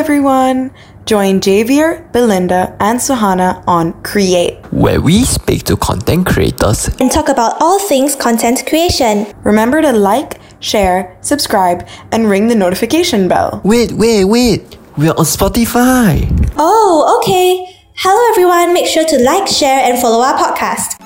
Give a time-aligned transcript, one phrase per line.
[0.00, 0.70] everyone.
[1.04, 7.28] Join Javier, Belinda, and Suhana on Create, where we speak to content creators and talk
[7.28, 9.26] about all things content creation.
[9.44, 13.60] Remember to like, share, subscribe, and ring the notification bell.
[13.62, 14.78] Wait, wait, wait.
[14.96, 16.24] We're on Spotify.
[16.56, 17.76] Oh, okay.
[17.96, 18.72] Hello, everyone.
[18.72, 20.99] Make sure to like, share, and follow our podcast.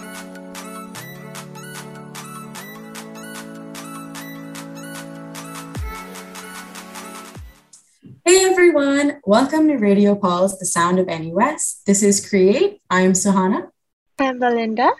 [8.26, 11.82] Hey everyone, welcome to Radio Pulse the sound of NUS.
[11.84, 12.80] This is Create.
[12.88, 13.68] I'm Suhana.
[14.18, 14.92] I'm Belinda.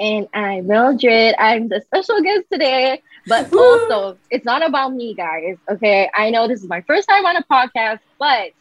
[0.00, 1.34] And I'm Mildred.
[1.38, 5.58] I'm the special guest today, but also it's not about me, guys.
[5.68, 6.08] Okay.
[6.14, 8.52] I know this is my first time on a podcast, but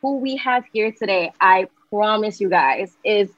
[0.00, 3.28] who we have here today, I promise you guys, is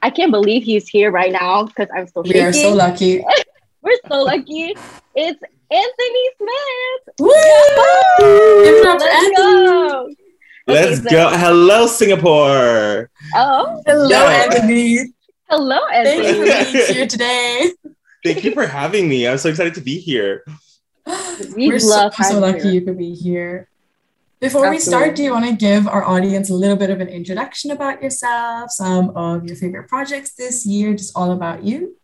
[0.00, 2.40] I can't believe he's here right now because I'm still shaking.
[2.40, 3.22] We are so lucky.
[3.82, 4.74] We're so lucky.
[5.14, 7.14] It's Anthony Smith.
[7.18, 7.28] Woo!
[8.98, 10.14] Let's go.
[10.66, 11.30] Let's okay, go.
[11.30, 13.10] Hello, Singapore.
[13.34, 14.48] Oh, hello, yeah.
[14.50, 14.98] Anthony.
[15.48, 16.22] Hello, Anthony.
[16.22, 17.70] Thank you for being here today.
[18.22, 19.26] Thank you for having me.
[19.26, 20.44] I'm so excited to be here.
[21.56, 23.68] We We're so, so lucky you could be here.
[24.40, 24.76] Before Absolutely.
[24.76, 27.70] we start, do you want to give our audience a little bit of an introduction
[27.70, 31.96] about yourself, some of your favorite projects this year, just all about you?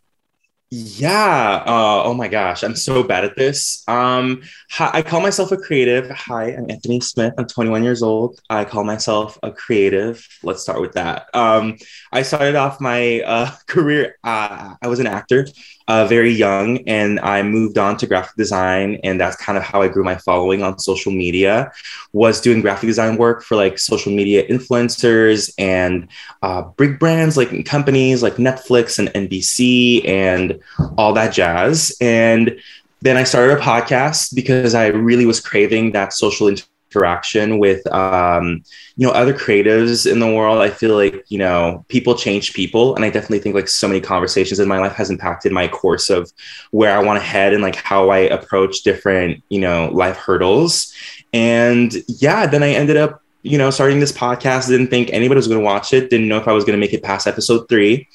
[0.70, 1.62] Yeah.
[1.66, 3.83] Uh, oh my gosh, I'm so bad at this.
[3.88, 6.11] Um, hi, I call myself a creative.
[6.11, 7.33] Hi, I'm Anthony Smith.
[7.38, 8.38] I'm 21 years old.
[8.50, 10.27] I call myself a creative.
[10.42, 11.27] Let's start with that.
[11.33, 11.78] Um,
[12.12, 14.19] I started off my uh, career.
[14.22, 15.46] Uh, I was an actor
[15.89, 19.00] uh, very young and I moved on to graphic design.
[19.03, 21.72] And that's kind of how I grew my following on social media
[22.12, 26.08] was doing graphic design work for like social media influencers and
[26.42, 30.61] uh, big brands like companies like Netflix and NBC and
[30.98, 31.97] all that jazz.
[32.02, 32.61] And
[33.00, 37.86] then I started a podcast because I really was craving that social interaction interaction with
[37.92, 38.62] um,
[38.97, 40.61] you know other creatives in the world.
[40.61, 44.00] I feel like you know people change people and i definitely think like so many
[44.00, 46.33] conversations in my life has impacted my course of
[46.70, 50.92] where i want to head and like how i approach different you know life hurdles.
[51.33, 54.68] And yeah then i ended up you know starting this podcast.
[54.68, 56.11] Didn't think anybody was going to watch it.
[56.11, 58.08] Didn't know if i was going to make it past episode three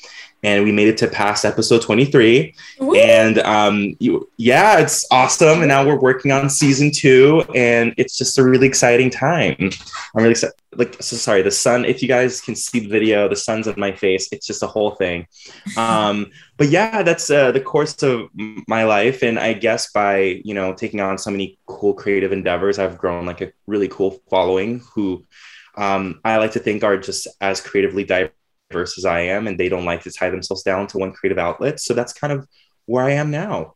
[0.43, 2.95] and we made it to past episode 23 Woo!
[2.95, 5.59] and um, you, yeah it's awesome.
[5.59, 9.55] And now we're working on season two and it's just a really exciting time.
[9.59, 9.71] I'm
[10.15, 13.35] really excited like so sorry the sun if you guys can see the video the
[13.35, 15.27] sun's in my face it's just a whole thing.
[15.77, 18.29] Um, but yeah that's uh, the course of
[18.67, 19.23] my life.
[19.23, 23.25] And i guess by you know taking on so many cool creative endeavors i've grown
[23.25, 25.25] like a really cool following who
[25.77, 28.31] um, i like to think are just as creatively diverse
[28.73, 31.37] diverse as I am, and they don't like to tie themselves down to one creative
[31.37, 31.79] outlet.
[31.79, 32.47] So that's kind of
[32.85, 33.75] where I am now.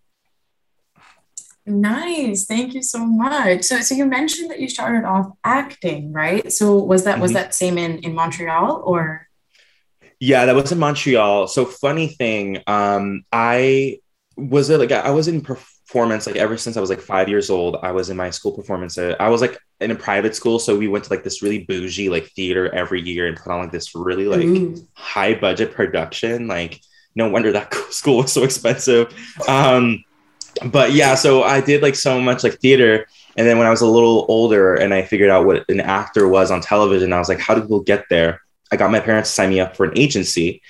[1.66, 2.46] Nice.
[2.46, 3.64] Thank you so much.
[3.64, 6.52] So so you mentioned that you started off acting, right?
[6.52, 7.22] So was that mm-hmm.
[7.22, 9.28] was that same in in Montreal or
[10.20, 11.48] Yeah, that was in Montreal.
[11.48, 14.00] So funny thing, um I
[14.38, 17.76] was like I was in performance like ever since I was like five years old.
[17.84, 18.98] I was in my school performance.
[18.98, 21.64] Uh, I was like in a private school, so we went to like this really
[21.64, 24.88] bougie like theater every year and put on like this really like Ooh.
[24.94, 26.48] high budget production.
[26.48, 26.82] Like
[27.18, 29.14] no wonder that school was so expensive.
[29.48, 30.04] Um,
[30.66, 33.08] but yeah, so I did like so much like theater.
[33.36, 36.28] And then when I was a little older and I figured out what an actor
[36.28, 38.42] was on television, I was like, how do people get there?
[38.72, 40.62] I got my parents to sign me up for an agency.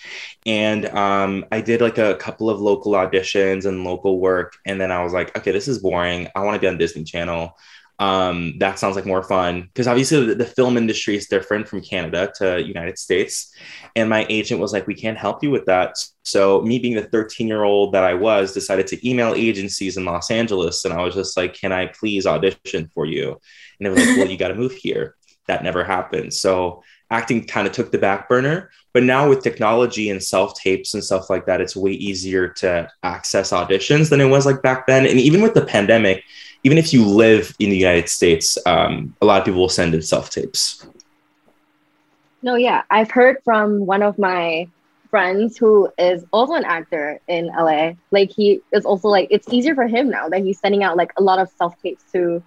[0.45, 4.56] And um, I did like a couple of local auditions and local work.
[4.66, 6.29] And then I was like, okay, this is boring.
[6.35, 7.57] I want to be on Disney Channel.
[8.00, 11.81] Um, that sounds like more fun because obviously the, the, film industry is different from
[11.81, 13.52] Canada to United States.
[13.96, 15.96] And my agent was like, we can't help you with that.
[16.22, 20.06] So me being the 13 year old that I was, decided to email agencies in
[20.06, 20.86] Los Angeles.
[20.86, 23.40] And I was just like, can I please audition for you?
[23.80, 25.16] And it was like, well, you got to move here.
[25.47, 26.34] That never happened.
[26.36, 28.69] So acting kind of took the back burner.
[28.94, 32.90] But now with technology and self tapes and stuff like that, it's way easier to
[33.02, 35.06] access auditions than it was like back then.
[35.06, 36.24] And even with the pandemic,
[36.67, 39.95] even if you live in the United States, um, a lot of people will send
[39.95, 40.85] in self tapes.
[42.42, 44.68] No, yeah, I've heard from one of my
[45.09, 47.94] friends who is also an actor in LA.
[48.12, 51.13] Like he is also like it's easier for him now that he's sending out like
[51.15, 52.44] a lot of self tapes to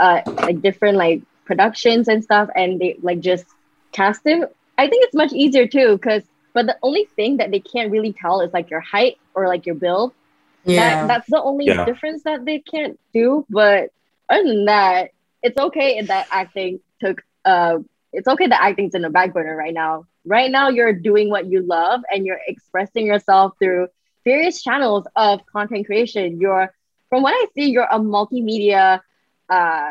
[0.00, 3.46] uh like different like productions and stuff, and they like just
[3.92, 4.44] cast him,
[4.76, 5.96] I think it's much easier too.
[5.96, 9.48] Because but the only thing that they can't really tell is like your height or
[9.48, 10.12] like your build.
[10.64, 11.84] Yeah, that, that's the only yeah.
[11.84, 13.46] difference that they can't do.
[13.50, 13.90] But
[14.28, 15.10] other than that,
[15.42, 17.22] it's okay that acting took.
[17.44, 17.78] Uh,
[18.12, 20.06] it's okay that acting's in the back burner right now.
[20.24, 23.88] Right now, you're doing what you love and you're expressing yourself through
[24.24, 26.40] various channels of content creation.
[26.40, 26.72] You're,
[27.08, 29.00] from what I see, you're a multimedia
[29.48, 29.90] uh,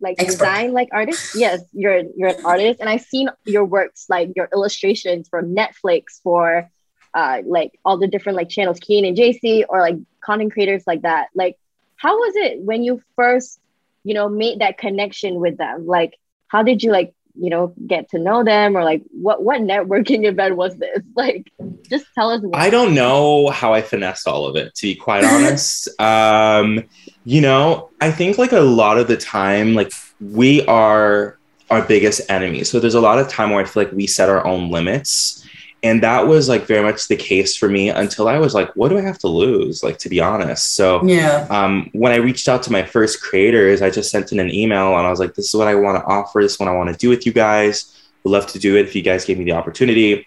[0.00, 0.32] like Expert.
[0.32, 1.34] design like artist.
[1.34, 6.22] Yes, you're you're an artist, and I've seen your works like your illustrations for Netflix
[6.22, 6.70] for
[7.14, 11.02] uh like all the different like channels, Kian and JC, or like content creators like
[11.02, 11.28] that.
[11.34, 11.56] Like,
[11.96, 13.60] how was it when you first
[14.02, 15.86] you know made that connection with them?
[15.86, 16.18] Like,
[16.48, 20.24] how did you like you know get to know them or like what what networking
[20.24, 21.52] event was this like
[21.88, 22.52] just tell us more.
[22.54, 26.82] i don't know how i finessed all of it to be quite honest um
[27.24, 31.38] you know i think like a lot of the time like we are
[31.70, 34.28] our biggest enemy so there's a lot of time where i feel like we set
[34.28, 35.44] our own limits
[35.84, 38.88] and that was like very much the case for me until I was like, what
[38.88, 39.84] do I have to lose?
[39.84, 40.76] Like to be honest.
[40.76, 41.46] So yeah.
[41.50, 44.96] Um, when I reached out to my first creators, I just sent in an email
[44.96, 46.40] and I was like, this is what I want to offer.
[46.40, 48.02] This is what I want to do with you guys.
[48.22, 50.26] Would love to do it if you guys gave me the opportunity.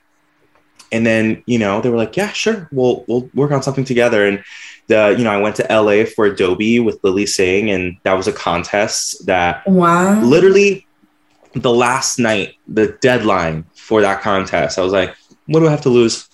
[0.91, 2.69] And then, you know, they were like, yeah, sure.
[2.71, 4.27] We'll we'll work on something together.
[4.27, 4.43] And
[4.85, 8.27] the, you know, I went to LA for Adobe with Lilly Singh, and that was
[8.27, 10.21] a contest that wow.
[10.21, 10.87] literally
[11.55, 15.15] the last night, the deadline for that contest, I was like,
[15.47, 16.29] what do I have to lose?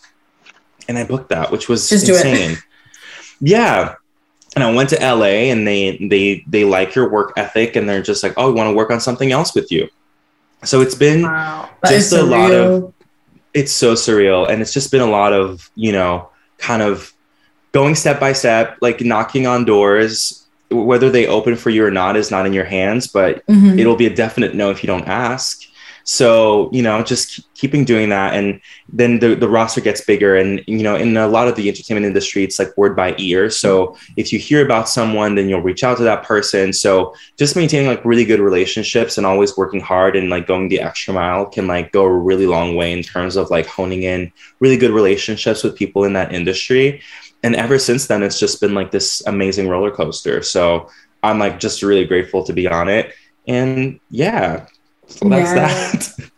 [0.87, 2.57] And I booked that, which was Just insane.
[3.39, 3.95] yeah.
[4.55, 8.03] And I went to LA and they they they like your work ethic and they're
[8.03, 9.89] just like, oh, we want to work on something else with you.
[10.63, 11.69] So it's been wow.
[11.87, 12.29] just a surreal.
[12.29, 12.93] lot of
[13.53, 14.49] it's so surreal.
[14.49, 17.13] And it's just been a lot of, you know, kind of
[17.71, 22.15] going step by step, like knocking on doors, whether they open for you or not
[22.15, 23.77] is not in your hands, but mm-hmm.
[23.77, 25.63] it'll be a definite no if you don't ask.
[26.03, 28.33] So, you know, just keeping doing that.
[28.33, 28.59] And
[28.89, 30.35] then the, the roster gets bigger.
[30.35, 33.49] And, you know, in a lot of the entertainment industry, it's like word by ear.
[33.49, 36.73] So if you hear about someone, then you'll reach out to that person.
[36.73, 40.81] So just maintaining like really good relationships and always working hard and like going the
[40.81, 44.31] extra mile can like go a really long way in terms of like honing in
[44.59, 47.01] really good relationships with people in that industry.
[47.43, 50.41] And ever since then, it's just been like this amazing roller coaster.
[50.41, 50.89] So
[51.23, 53.13] I'm like just really grateful to be on it.
[53.47, 54.67] And yeah,
[55.17, 55.67] so that's yeah.
[55.67, 56.29] that.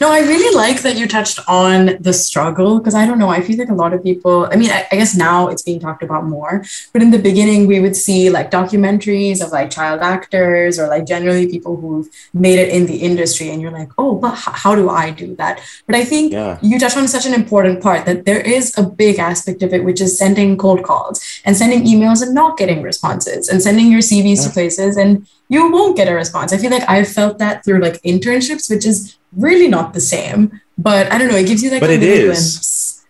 [0.00, 3.28] No, I really like that you touched on the struggle because I don't know.
[3.28, 5.80] I feel like a lot of people, I mean, I, I, guess now it's being
[5.80, 10.00] talked about more, but in the beginning, we would see like documentaries of like child
[10.00, 13.50] actors or like generally people who've made it in the industry.
[13.50, 15.60] And you're like, oh, but h- how do I do that?
[15.86, 16.58] But I think yeah.
[16.62, 19.84] you touched on such an important part that there is a big aspect of it,
[19.84, 24.00] which is sending cold calls and sending emails and not getting responses and sending your
[24.00, 24.42] CVs yeah.
[24.44, 26.52] to places and you won't get a response.
[26.52, 30.60] I feel like I've felt that through like internships, which is really not the same.
[30.76, 32.24] But I don't know, it gives you like but it is.
[32.24, 33.06] Glimpse.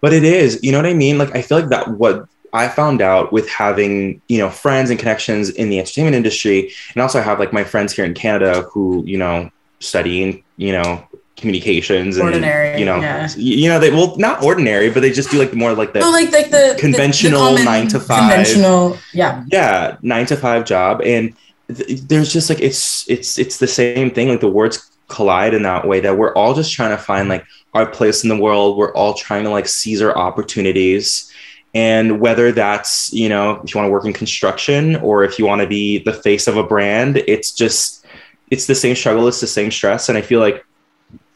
[0.00, 0.60] But it is.
[0.62, 1.18] You know what I mean?
[1.18, 4.98] Like I feel like that what I found out with having, you know, friends and
[4.98, 6.72] connections in the entertainment industry.
[6.94, 10.72] And also I have like my friends here in Canada who, you know, studying, you
[10.72, 11.06] know,
[11.36, 13.28] communications and ordinary, you know yeah.
[13.36, 16.10] you know they well not ordinary but they just do like more like the oh,
[16.10, 20.64] like like the conventional the, the nine to five conventional yeah yeah nine to five
[20.64, 21.34] job and
[21.68, 25.86] there's just like it's it's it's the same thing like the words collide in that
[25.86, 27.44] way that we're all just trying to find like
[27.74, 28.76] our place in the world.
[28.76, 31.30] We're all trying to like seize our opportunities.
[31.74, 35.46] And whether that's you know if you want to work in construction or if you
[35.46, 38.06] want to be the face of a brand it's just
[38.50, 40.08] it's the same struggle it's the same stress.
[40.08, 40.64] And i feel like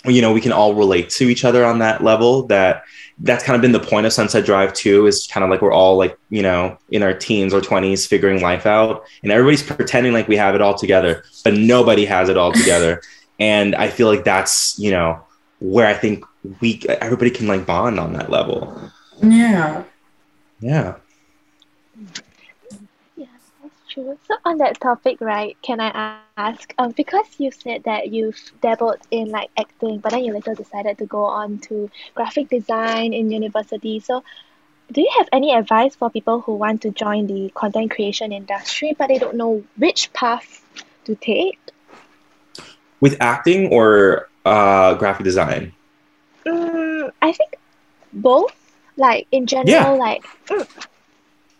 [0.04, 2.84] you know we can all relate to each other on that level that
[3.20, 5.06] that's kind of been the point of Sunset Drive too.
[5.06, 8.42] Is kind of like we're all like you know in our teens or twenties figuring
[8.42, 12.36] life out, and everybody's pretending like we have it all together, but nobody has it
[12.36, 13.02] all together.
[13.40, 15.20] and I feel like that's you know
[15.60, 16.25] where I think
[16.60, 18.90] we everybody can like bond on that level.
[19.22, 19.84] Yeah.
[20.60, 20.96] Yeah.
[23.99, 24.19] True.
[24.26, 28.99] So on that topic, right, can I ask, um, because you said that you've dabbled
[29.11, 33.31] in like acting, but then you later decided to go on to graphic design in
[33.31, 34.00] university.
[34.00, 34.23] So
[34.93, 38.95] do you have any advice for people who want to join the content creation industry,
[38.99, 40.64] but they don't know which path
[41.05, 41.59] to take?
[43.00, 45.73] With acting or uh, graphic design?
[46.45, 47.57] Mm, I think
[48.12, 48.55] both.
[48.97, 49.90] Like in general, yeah.
[49.90, 50.88] like mm,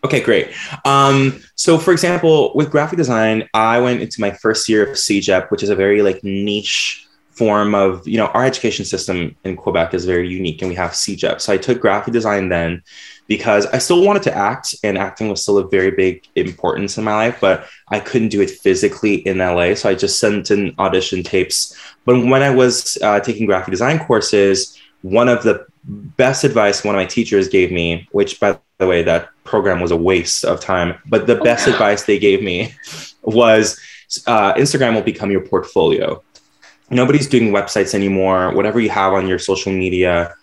[0.05, 0.51] Okay, great.
[0.85, 5.51] Um, so, for example, with graphic design, I went into my first year of CEGEP,
[5.51, 9.95] which is a very like niche form of, you know, our education system in Quebec
[9.95, 11.41] is very unique, and we have CEGEP.
[11.41, 12.83] So I took graphic design then
[13.27, 17.05] because I still wanted to act, and acting was still a very big importance in
[17.05, 19.75] my life, but I couldn't do it physically in LA.
[19.75, 21.77] So I just sent in audition tapes.
[22.05, 26.95] But when I was uh, taking graphic design courses, one of the best advice one
[26.95, 30.61] of my teachers gave me, which by the way, that program was a waste of
[30.61, 30.95] time.
[31.07, 32.75] But the best oh, advice they gave me
[33.23, 33.81] was
[34.27, 36.23] uh, Instagram will become your portfolio.
[36.91, 38.53] Nobody's doing websites anymore.
[38.55, 40.35] Whatever you have on your social media,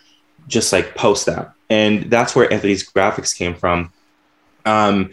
[0.48, 1.54] just like post that.
[1.70, 3.92] And that's where Anthony's graphics came from.
[4.66, 5.12] Um,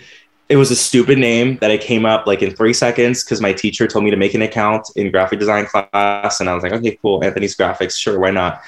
[0.48, 3.54] it was a stupid name that I came up like in three seconds because my
[3.54, 6.40] teacher told me to make an account in graphic design class.
[6.40, 7.24] And I was like, okay, cool.
[7.24, 7.96] Anthony's graphics.
[7.96, 8.18] Sure.
[8.18, 8.60] Why not?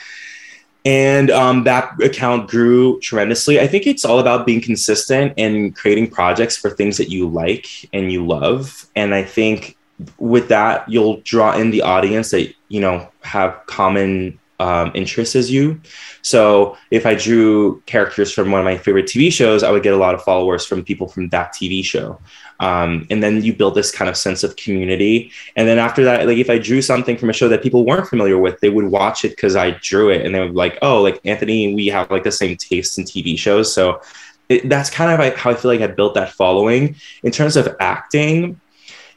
[0.85, 3.59] And um, that account grew tremendously.
[3.59, 7.67] I think it's all about being consistent and creating projects for things that you like
[7.95, 8.87] and you love.
[8.95, 9.79] And I think
[10.19, 15.51] with that, you'll draw in the audience that, you know, have common um, interests as
[15.51, 15.79] you.
[16.23, 19.93] So if I drew characters from one of my favorite TV shows, I would get
[19.93, 22.19] a lot of followers from people from that TV show.
[22.61, 25.31] Um, and then you build this kind of sense of community.
[25.55, 28.09] And then after that, like if I drew something from a show that people weren't
[28.09, 31.03] familiar with, they would watch it because I drew it, and they would like, oh,
[31.03, 33.71] like Anthony, we have like the same taste in TV shows.
[33.75, 34.01] So
[34.49, 36.97] it, that's kind of how I feel like I built that following.
[37.23, 38.59] In terms of acting,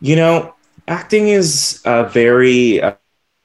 [0.01, 0.56] you know,
[0.89, 2.96] acting is a very uh,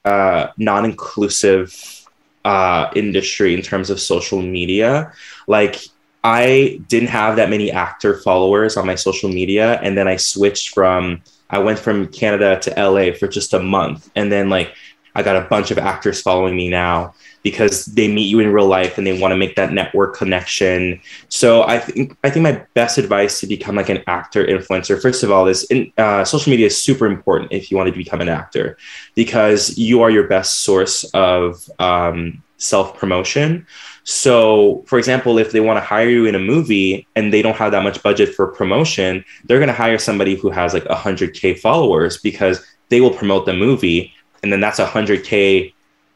[0.05, 2.03] uh, non-inclusive
[2.45, 5.13] uh, industry in terms of social media.
[5.47, 5.77] Like
[6.23, 10.73] I didn't have that many actor followers on my social media, and then I switched
[10.73, 14.73] from I went from Canada to LA for just a month, and then like
[15.15, 18.65] I got a bunch of actors following me now because they meet you in real
[18.65, 20.99] life and they want to make that network connection.
[21.29, 25.23] So I think I think my best advice to become like an actor influencer, first
[25.23, 28.21] of all, is in, uh, social media is super important if you want to become
[28.21, 28.77] an actor
[29.13, 33.67] because you are your best source of um, self promotion.
[34.05, 37.55] So, for example, if they want to hire you in a movie and they don't
[37.55, 41.59] have that much budget for promotion, they're going to hire somebody who has like 100K
[41.59, 44.13] followers because they will promote the movie.
[44.41, 45.72] And then that's 100K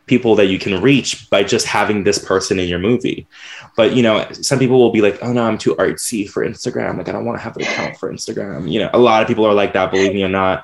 [0.08, 3.28] people that you can reach by just having this person in your movie.
[3.76, 6.98] But you know, some people will be like, "Oh no, I'm too artsy for Instagram.
[6.98, 9.28] Like, I don't want to have an account for Instagram." You know, a lot of
[9.28, 10.64] people are like that, believe me or not.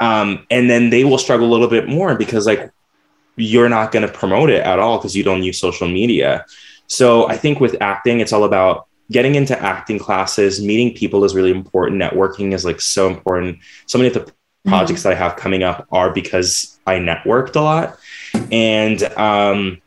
[0.00, 2.70] Um, and then they will struggle a little bit more because like
[3.36, 6.44] you're not going to promote it at all because you don't use social media.
[6.86, 11.34] So I think with acting, it's all about getting into acting classes, meeting people is
[11.34, 12.00] really important.
[12.00, 13.58] Networking is like so important.
[13.86, 14.32] So many of the
[14.66, 15.10] projects mm-hmm.
[15.10, 17.98] that I have coming up are because I networked a lot.
[18.50, 19.80] And um,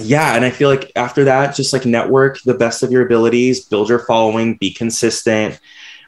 [0.00, 3.64] yeah, and I feel like after that, just like network the best of your abilities,
[3.64, 5.58] build your following, be consistent.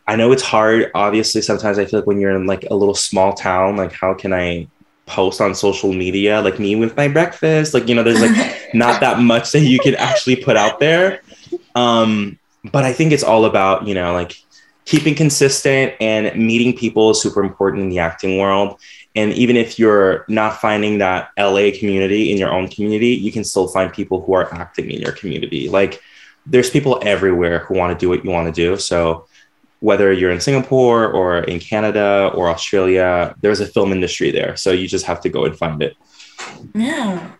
[0.06, 0.90] I know it's hard.
[0.94, 4.14] Obviously, sometimes I feel like when you're in like a little small town, like how
[4.14, 4.68] can I
[5.06, 7.74] post on social media like me with my breakfast?
[7.74, 11.22] Like, you know, there's like not that much that you can actually put out there.
[11.74, 12.38] Um,
[12.72, 14.40] but I think it's all about, you know, like
[14.88, 18.80] keeping consistent and meeting people is super important in the acting world.
[19.14, 23.44] And even if you're not finding that LA community in your own community, you can
[23.44, 25.68] still find people who are acting in your community.
[25.68, 26.00] Like
[26.46, 28.78] there's people everywhere who want to do what you want to do.
[28.78, 29.26] So
[29.80, 34.56] whether you're in Singapore or in Canada or Australia, there's a film industry there.
[34.56, 35.98] So you just have to go and find it.
[36.74, 37.32] Yeah.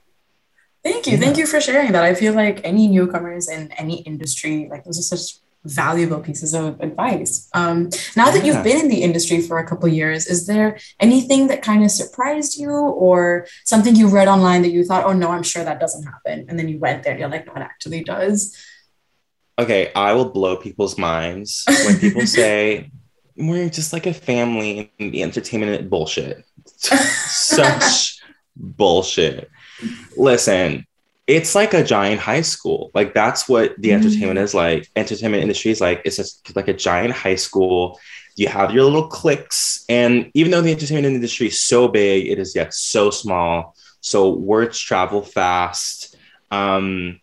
[0.85, 1.15] Thank you.
[1.15, 1.21] Yeah.
[1.21, 2.05] Thank you for sharing that.
[2.05, 6.81] I feel like any newcomers in any industry, like those are such valuable pieces of
[6.81, 7.49] advice.
[7.53, 11.49] Um, now that you've been in the industry for a couple years, is there anything
[11.49, 15.31] that kind of surprised you or something you read online that you thought, oh no,
[15.31, 16.47] I'm sure that doesn't happen?
[16.49, 18.57] And then you went there and you're like, no, it actually does.
[19.59, 22.91] Okay, I will blow people's minds when people say,
[23.37, 26.45] we're just like a family in the entertainment bullshit.
[26.67, 28.21] Such
[28.57, 29.51] bullshit.
[30.17, 30.87] Listen,
[31.29, 32.91] it's like a giant high school.
[32.95, 34.01] Like that's what the mm-hmm.
[34.03, 34.89] entertainment is like.
[34.97, 38.01] Entertainment industry is like it's just like a giant high school.
[38.35, 42.39] You have your little cliques, and even though the entertainment industry is so big, it
[42.39, 43.77] is yet so small.
[44.01, 46.17] So words travel fast.
[46.51, 47.21] Um,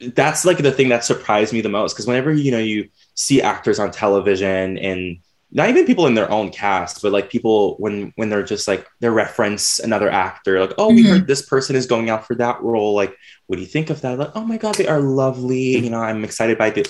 [0.00, 3.42] that's like the thing that surprised me the most because whenever you know you see
[3.42, 5.18] actors on television and
[5.54, 8.86] not even people in their own cast, but like people when when they're just like
[8.98, 10.96] they reference another actor, like, oh, mm-hmm.
[10.96, 12.92] we heard this person is going out for that role.
[12.92, 14.18] Like, what do you think of that?
[14.18, 15.76] Like, oh my god, they are lovely.
[15.76, 16.88] You know, I'm excited by it.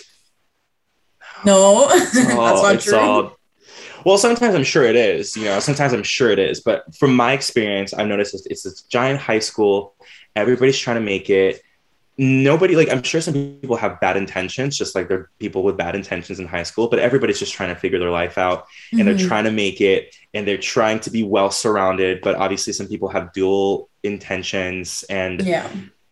[1.44, 2.98] No, that's not true.
[2.98, 3.36] All,
[4.04, 5.36] well, sometimes I'm sure it is.
[5.36, 6.60] You know, sometimes I'm sure it is.
[6.60, 9.94] But from my experience, I've noticed it's, it's this giant high school.
[10.36, 11.62] Everybody's trying to make it
[12.16, 15.76] nobody like i'm sure some people have bad intentions just like there are people with
[15.76, 19.00] bad intentions in high school but everybody's just trying to figure their life out and
[19.00, 19.08] mm-hmm.
[19.08, 22.86] they're trying to make it and they're trying to be well surrounded but obviously some
[22.86, 25.68] people have dual intentions and yeah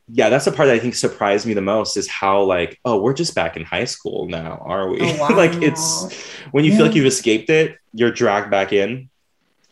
[0.09, 3.01] yeah that's the part that i think surprised me the most is how like oh
[3.01, 5.37] we're just back in high school now are we oh, wow.
[5.37, 6.13] like it's
[6.51, 6.77] when you yeah.
[6.77, 9.09] feel like you've escaped it you're dragged back in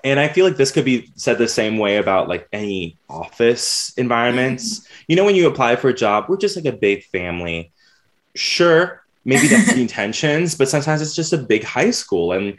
[0.04, 3.92] and I feel like this could be said the same way about like any office
[3.96, 4.80] environments.
[4.80, 5.04] Mm-hmm.
[5.08, 7.72] You know, when you apply for a job, we're just like a big family.
[8.34, 12.56] Sure, maybe that's the intentions, but sometimes it's just a big high school and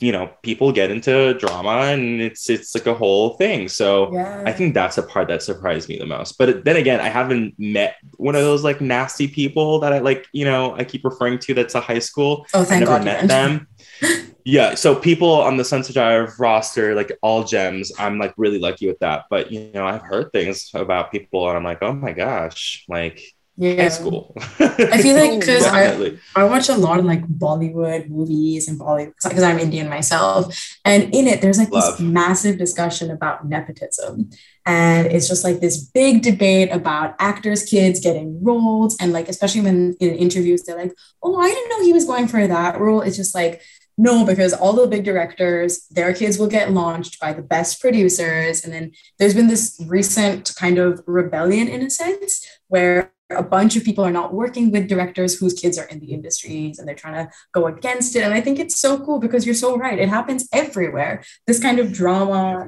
[0.00, 3.68] you know, people get into drama and it's it's like a whole thing.
[3.68, 4.42] So yeah.
[4.46, 6.38] I think that's a part that surprised me the most.
[6.38, 10.26] But then again, I haven't met one of those like nasty people that I like,
[10.32, 12.46] you know, I keep referring to that's a high school.
[12.54, 13.04] Oh, thank I never God.
[13.04, 13.68] met them.
[14.44, 18.86] Yeah, so people on the Sunset Drive roster, like all gems, I'm like really lucky
[18.86, 19.26] with that.
[19.28, 23.22] But you know, I've heard things about people, and I'm like, oh my gosh, like
[23.60, 23.82] yeah.
[23.82, 24.34] high school.
[24.58, 29.12] I feel like because I, I watch a lot of like Bollywood movies and Bollywood
[29.22, 30.78] because I'm Indian myself.
[30.84, 31.98] And in it, there's like Love.
[31.98, 34.30] this massive discussion about nepotism.
[34.64, 38.96] And it's just like this big debate about actors' kids getting roles.
[38.98, 42.28] And like, especially when in interviews, they're like, oh, I didn't know he was going
[42.28, 43.02] for that role.
[43.02, 43.60] It's just like,
[43.98, 48.64] no, because all the big directors, their kids will get launched by the best producers.
[48.64, 53.76] And then there's been this recent kind of rebellion in a sense where a bunch
[53.76, 56.94] of people are not working with directors whose kids are in the industries and they're
[56.94, 58.22] trying to go against it.
[58.22, 59.98] And I think it's so cool because you're so right.
[59.98, 61.22] It happens everywhere.
[61.46, 62.66] This kind of drama.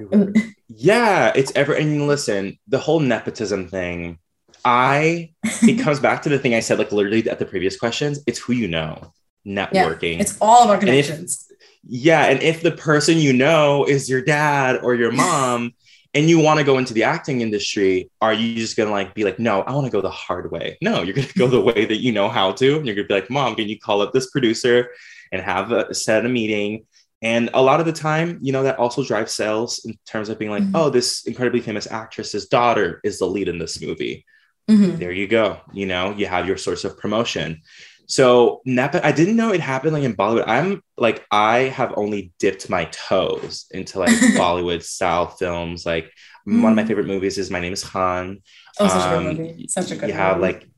[0.68, 1.74] yeah, it's ever.
[1.74, 4.18] And listen, the whole nepotism thing,
[4.64, 8.20] I, it comes back to the thing I said, like literally at the previous questions,
[8.26, 9.12] it's who you know,
[9.46, 10.14] networking.
[10.14, 11.46] Yeah, it's all about connections.
[11.50, 12.26] If, yeah.
[12.26, 15.74] And if the person you know is your dad or your mom,
[16.14, 19.24] and you want to go into the acting industry, are you just gonna like be
[19.24, 20.76] like, no, I want to go the hard way?
[20.82, 22.76] No, you're gonna go the way that you know how to.
[22.76, 24.90] And you're gonna be like, mom, can you call up this producer
[25.30, 26.84] and have a set a meeting?
[27.22, 30.38] And a lot of the time, you know, that also drives sales in terms of
[30.38, 30.76] being like, mm-hmm.
[30.76, 34.26] oh, this incredibly famous actress's daughter is the lead in this movie.
[34.68, 34.98] Mm-hmm.
[34.98, 35.60] There you go.
[35.72, 37.62] You know, you have your source of promotion.
[38.06, 40.44] So Napa, I didn't know it happened like in Bollywood.
[40.46, 45.86] I'm like, I have only dipped my toes into like Bollywood style films.
[45.86, 46.10] Like
[46.46, 46.62] mm.
[46.62, 46.88] one of my mm.
[46.88, 48.42] favorite movies is My Name Is Khan.
[48.78, 49.68] Oh, such um, a good um, movie.
[49.68, 50.68] Such a good You have like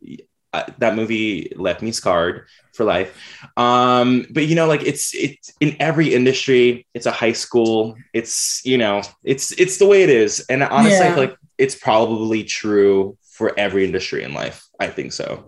[0.53, 3.19] uh, that movie left me scarred for life.
[3.57, 8.65] Um, but you know, like it's it's in every industry, it's a high school, it's
[8.65, 10.45] you know, it's it's the way it is.
[10.49, 11.17] And honestly, yeah.
[11.17, 14.65] Like it's probably true for every industry in life.
[14.79, 15.45] I think so.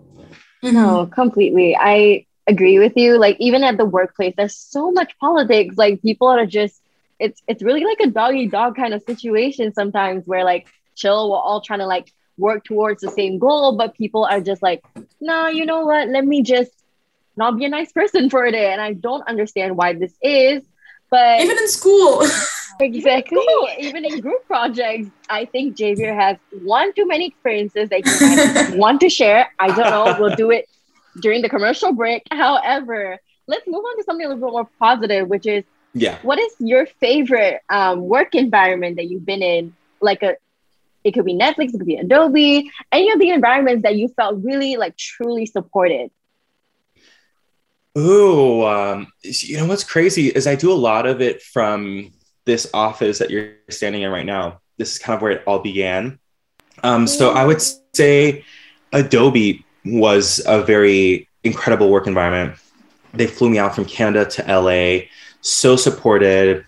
[0.63, 0.75] Mm-hmm.
[0.75, 1.75] No, completely.
[1.79, 3.17] I agree with you.
[3.17, 5.77] Like even at the workplace, there's so much politics.
[5.77, 6.81] Like people are just
[7.19, 11.37] it's it's really like a doggy dog kind of situation sometimes where like chill, we're
[11.37, 14.83] all trying to like work towards the same goal, but people are just like,
[15.19, 16.07] nah, you know what?
[16.09, 16.71] Let me just
[17.35, 18.71] not be a nice person for a day.
[18.71, 20.63] And I don't understand why this is.
[21.09, 22.23] But even in school.
[22.79, 23.45] exactly.
[23.79, 29.01] Even in group projects, I think Javier has one too many experiences that he want
[29.01, 29.51] to share.
[29.59, 30.15] I don't know.
[30.19, 30.67] We'll do it
[31.19, 32.23] during the commercial break.
[32.31, 36.19] However, let's move on to something a little bit more positive, which is yeah.
[36.21, 39.75] What is your favorite um, work environment that you've been in?
[39.99, 40.35] Like a,
[41.03, 44.43] it could be Netflix, it could be Adobe, any of the environments that you felt
[44.43, 46.11] really like truly supported.
[47.97, 52.11] Ooh, um, you know what's crazy is I do a lot of it from
[52.47, 54.61] this office that you're standing in right now.
[54.77, 56.17] This is kind of where it all began.
[56.81, 57.61] Um, so I would
[57.93, 58.43] say
[58.93, 62.57] Adobe was a very incredible work environment.
[63.13, 65.07] They flew me out from Canada to LA,
[65.41, 66.65] so supported.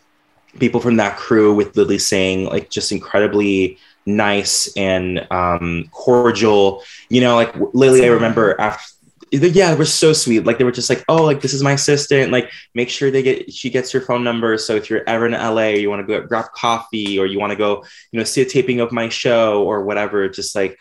[0.59, 6.83] People from that crew with Lilly Singh, like just incredibly nice and um, cordial.
[7.09, 8.83] You know, like Lilly, I remember after
[9.31, 10.45] yeah, they were so sweet.
[10.45, 12.31] Like they were just like, oh, like this is my assistant.
[12.31, 14.57] Like make sure they get she gets your phone number.
[14.57, 17.51] So if you're ever in LA, you want to go grab coffee or you want
[17.51, 20.77] to go, you know, see a taping of my show or whatever, just like,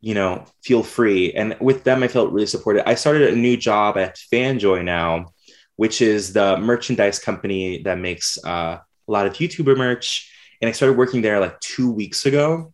[0.00, 1.32] you know, feel free.
[1.32, 2.88] And with them, I felt really supported.
[2.88, 5.32] I started a new job at Fanjoy now,
[5.76, 10.32] which is the merchandise company that makes uh, a lot of YouTuber merch.
[10.60, 12.72] And I started working there like two weeks ago.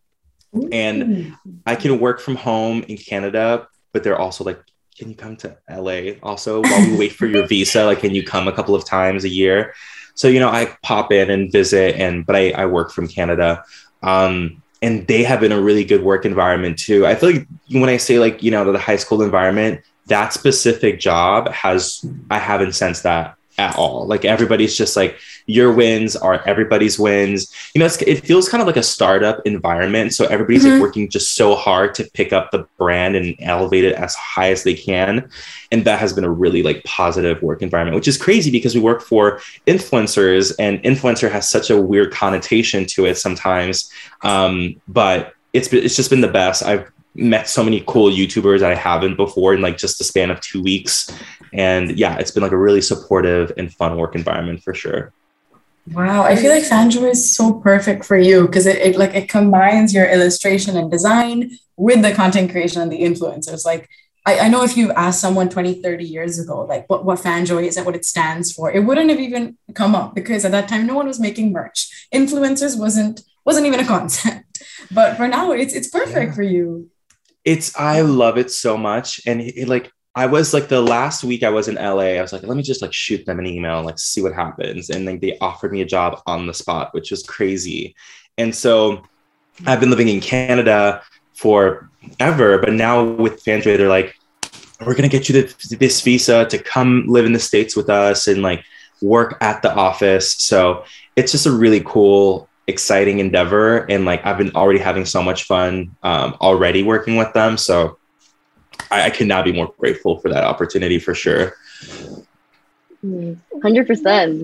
[0.71, 1.35] And
[1.65, 4.61] I can work from home in Canada, but they're also like
[4.97, 7.85] can you come to LA also while we wait for your visa?
[7.85, 9.73] Like, can you come a couple of times a year?
[10.15, 13.63] So, you know, I pop in and visit and, but I, I work from Canada.
[14.01, 17.05] Um, and they have been a really good work environment too.
[17.05, 20.99] I feel like when I say like, you know, the high school environment, that specific
[20.99, 24.05] job has, I haven't sensed that at all.
[24.05, 27.53] Like everybody's just like your wins are everybody's wins.
[27.73, 30.13] You know, it feels kind of like a startup environment.
[30.13, 30.73] So everybody's mm-hmm.
[30.73, 34.51] like working just so hard to pick up the brand and elevate it as high
[34.51, 35.29] as they can.
[35.71, 38.81] And that has been a really like positive work environment, which is crazy because we
[38.81, 43.91] work for influencers and influencer has such a weird connotation to it sometimes.
[44.21, 46.63] Um, but it's it's just been the best.
[46.63, 50.29] I've met so many cool YouTubers that I haven't before in like just the span
[50.29, 51.09] of two weeks.
[51.53, 55.13] And yeah, it's been like a really supportive and fun work environment for sure.
[55.91, 59.29] Wow, I feel like Fanjoy is so perfect for you because it, it like it
[59.29, 63.65] combines your illustration and design with the content creation and the influencers.
[63.65, 63.87] Like
[64.25, 67.67] I, I know if you asked someone 20, 30 years ago, like what, what Fanjoy
[67.67, 70.67] is and what it stands for, it wouldn't have even come up because at that
[70.67, 72.07] time no one was making merch.
[72.13, 74.63] Influencers wasn't wasn't even a concept.
[74.91, 76.35] But for now, it's it's perfect yeah.
[76.35, 76.89] for you
[77.45, 81.25] it's I love it so much, and it, it, like I was like the last
[81.25, 83.45] week I was in LA, I was like, let me just like shoot them an
[83.45, 84.89] email, like see what happens.
[84.89, 87.95] And then they offered me a job on the spot, which was crazy.
[88.37, 89.03] And so
[89.65, 91.89] I've been living in Canada for
[92.21, 94.15] ever, but now with Fanjoy, they're like,
[94.85, 98.27] we're gonna get you the, this visa to come live in the States with us
[98.27, 98.63] and like
[99.01, 100.33] work at the office.
[100.35, 100.85] So
[101.17, 103.79] it's just a really cool, exciting endeavor.
[103.89, 107.57] And like I've been already having so much fun um, already working with them.
[107.57, 107.97] So
[108.91, 111.55] I, I could not be more grateful for that opportunity for sure.
[113.03, 113.87] 100%.
[113.87, 114.41] percent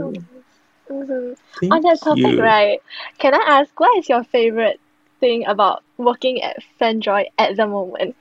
[0.90, 1.72] mm-hmm.
[1.72, 2.42] On that topic, you.
[2.42, 2.82] right?
[3.18, 4.80] Can I ask what is your favorite
[5.20, 8.16] thing about working at Fanjoy at the moment?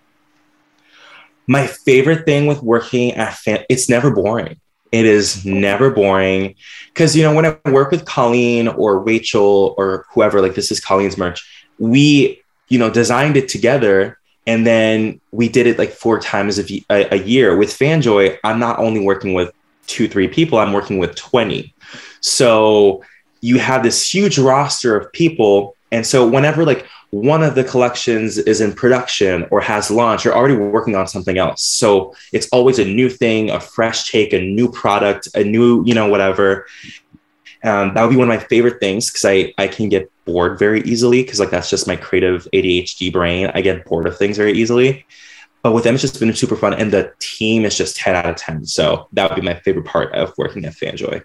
[1.46, 4.60] My favorite thing with working at Fan, it's never boring.
[4.92, 6.56] It is never boring
[6.88, 10.80] because you know when I work with Colleen or Rachel or whoever, like this is
[10.80, 16.20] Colleen's merch, we you know designed it together and then we did it like four
[16.20, 18.38] times a, a, a year with Fanjoy.
[18.44, 19.52] I'm not only working with
[19.86, 21.74] two three people, I'm working with twenty.
[22.20, 23.02] So
[23.40, 28.38] you have this huge roster of people, and so whenever like one of the collections
[28.38, 31.62] is in production or has launched, you're already working on something else.
[31.62, 35.92] So it's always a new thing, a fresh take, a new product, a new, you
[35.92, 36.66] know, whatever.
[37.64, 40.58] Um, that would be one of my favorite things because I, I can get bored
[40.58, 43.50] very easily because like that's just my creative ADHD brain.
[43.54, 45.04] I get bored of things very easily.
[45.62, 46.72] But with them, it's just been super fun.
[46.74, 48.64] And the team is just 10 out of 10.
[48.64, 51.22] So that would be my favorite part of working at Fanjoy.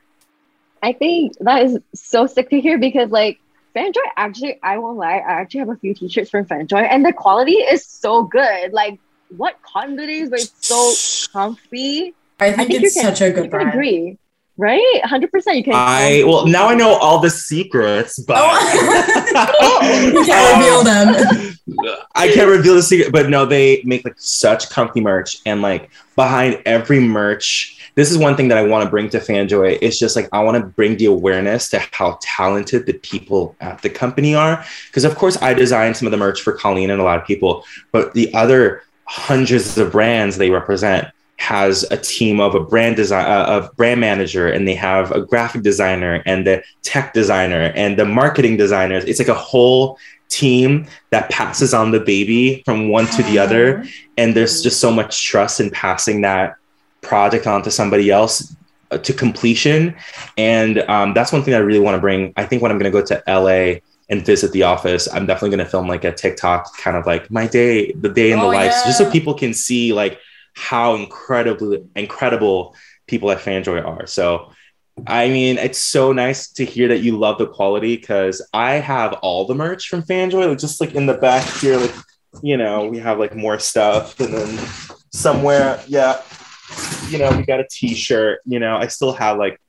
[0.84, 3.40] I think that is so sick to hear because like
[3.76, 7.14] Fanjoy actually, I won't lie, I actually have a few t-shirts from Fanjoy and the
[7.14, 8.74] quality is so good.
[8.74, 12.14] Like what cotton it is, but it's so comfy.
[12.40, 13.70] I think, I think it's can, such a good brand.
[13.70, 14.18] agree.
[14.58, 15.02] Right?
[15.04, 15.74] 100% you can.
[15.74, 18.38] I, well, now I know all the secrets, but.
[18.40, 20.12] Oh.
[20.14, 21.98] you can't reveal them.
[22.16, 25.90] I can't reveal the secret, but no, they make like such comfy merch and like
[26.16, 29.80] behind every merch this is one thing that I want to bring to Fanjoy.
[29.82, 33.82] It's just like I want to bring the awareness to how talented the people at
[33.82, 34.64] the company are.
[34.88, 37.26] Because of course I designed some of the merch for Colleen and a lot of
[37.26, 41.08] people, but the other hundreds of brands they represent
[41.38, 45.22] has a team of a brand design uh, of brand manager and they have a
[45.22, 50.88] graphic designer and the tech designer and the marketing designers it's like a whole team
[51.12, 53.86] that passes on the baby from one to the other
[54.18, 56.56] and there's just so much trust in passing that
[57.06, 58.56] project onto somebody else
[58.92, 59.96] uh, to completion.
[60.38, 62.34] And um, that's one thing I really want to bring.
[62.36, 65.56] I think when I'm going to go to LA and visit the office, I'm definitely
[65.56, 68.44] going to film like a TikTok kind of like my day, the day in oh,
[68.44, 68.84] the life, yeah.
[68.86, 70.20] just so people can see like
[70.56, 72.76] how incredibly incredible
[73.08, 74.08] people at Fanjoy are.
[74.08, 74.52] So,
[75.06, 79.14] I mean, it's so nice to hear that you love the quality because I have
[79.22, 81.94] all the merch from Fanjoy, like just like in the back here, like
[82.42, 84.68] you know, we have like more stuff, and then
[85.12, 86.22] somewhere, yeah,
[87.10, 89.60] you know, we got a t-shirt, you know, I still have like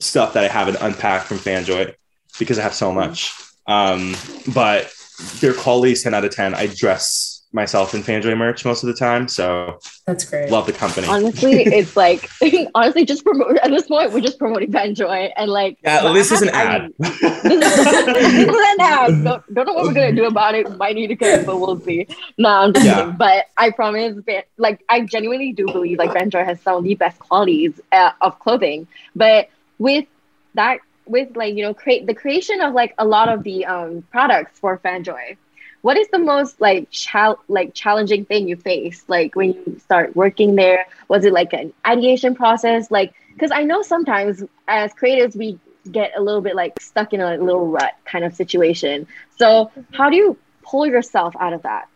[0.00, 1.94] stuff that I haven't unpacked from Fanjoy
[2.38, 3.32] because I have so much.
[3.66, 4.14] Um,
[4.54, 4.92] but
[5.40, 6.54] their quality is 10 out of 10.
[6.54, 9.28] I dress myself in Fanjoy merch most of the time.
[9.28, 10.50] So that's great.
[10.50, 11.06] Love the company.
[11.06, 12.28] Honestly, it's like
[12.74, 16.32] honestly just promote at this point we're just promoting Fanjoy and like yeah, well, this
[16.32, 16.92] is an ad.
[16.98, 19.04] this, is, this is an ad.
[19.24, 20.76] Don't, don't know what we're gonna do about it.
[20.76, 22.06] Might need to cut, but we'll see.
[22.36, 22.96] No, I'm just yeah.
[22.96, 23.16] kidding.
[23.16, 24.16] But I promise,
[24.58, 28.38] like I genuinely do believe like Fanjoy has some of the best qualities uh, of
[28.40, 28.86] clothing.
[29.14, 30.06] But with
[30.54, 34.02] that, with like you know create the creation of like a lot of the um
[34.10, 35.36] products for Fanjoy
[35.84, 39.06] what is the most like chal- like challenging thing you faced?
[39.10, 42.90] Like when you start working there was it like an ideation process?
[42.90, 45.58] Like because i know sometimes as creatives we
[45.90, 49.06] get a little bit like stuck in a little rut kind of situation.
[49.36, 51.86] So how do you pull yourself out of that?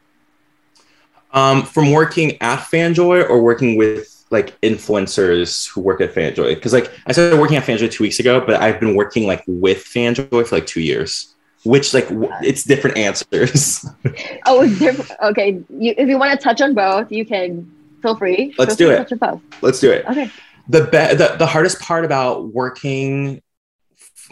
[1.33, 6.57] Um, from working at fanjoy or working with like influencers who work at fanjoy?
[6.57, 9.43] Because like i started working at fanjoy two weeks ago but i've been working like
[9.47, 12.07] with fanjoy for like two years which like
[12.43, 13.85] it's different answers.
[14.47, 15.11] Oh it's different.
[15.23, 17.71] Okay you, if you want to touch on both you can
[18.03, 18.55] feel free.
[18.59, 19.41] Let's feel do free it.
[19.63, 20.07] let's do it.
[20.07, 20.31] Okay.
[20.69, 23.43] The, be- the the hardest part about working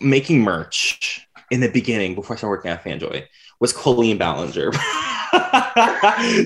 [0.01, 3.25] making merch in the beginning before i started working at fanjoy
[3.61, 4.71] was colleen ballinger.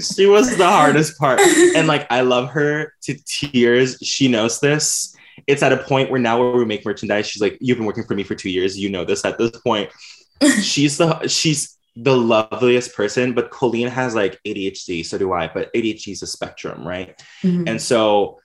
[0.01, 1.41] She was the hardest part.
[1.77, 3.99] And like i love her to tears.
[4.03, 5.15] She knows this.
[5.47, 8.05] It's at a point where now where we make merchandise she's like you've been working
[8.05, 8.79] for me for two years.
[8.79, 9.91] You know this at this point
[10.63, 15.49] she's the she's the loveliest person, but Colleen has like ADHD, so do I.
[15.49, 17.21] But ADHD is a spectrum, right?
[17.43, 17.65] Mm-hmm.
[17.67, 18.39] And so,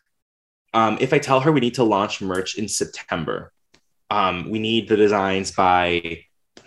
[0.73, 3.51] um, if I tell her we need to launch merch in September,
[4.09, 6.25] um, we need the designs by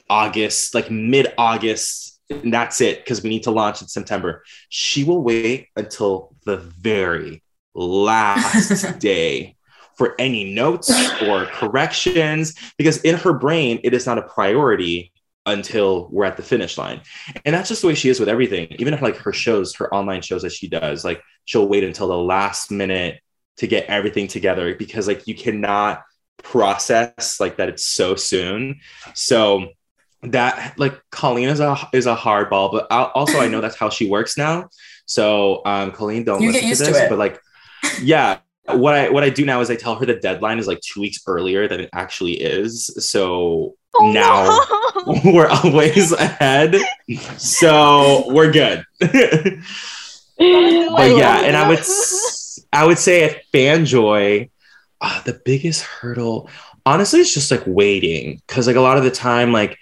[0.09, 4.45] August, like mid August, and that's it because we need to launch in September.
[4.69, 7.43] She will wait until the very
[7.75, 9.57] last day
[9.97, 10.91] for any notes
[11.23, 15.13] or corrections because in her brain it is not a priority
[15.51, 17.01] until we're at the finish line.
[17.45, 18.69] And that's just the way she is with everything.
[18.79, 22.09] Even if like her shows her online shows that she does like she'll wait until
[22.09, 23.21] the last minute
[23.59, 26.03] to get everything together because like you cannot
[26.43, 28.81] process like that it's so soon.
[29.15, 29.69] So
[30.23, 33.77] that like colleen is a is a hard ball but I'll, also i know that's
[33.77, 34.69] how she works now.
[35.07, 37.09] So um colleen don't You listen get to used to this it.
[37.09, 37.41] but like
[38.03, 40.81] yeah what i what i do now is i tell her the deadline is like
[40.81, 42.87] two weeks earlier than it actually is.
[42.99, 44.45] So Oh, now
[45.07, 45.21] no.
[45.33, 46.77] we're always ahead.
[47.37, 48.85] So we're good.
[50.39, 51.81] But yeah and i would
[52.73, 54.49] i would say at fanjoy
[55.01, 56.49] uh, the biggest hurdle
[56.87, 59.77] honestly it's just like waiting because like a lot of the time like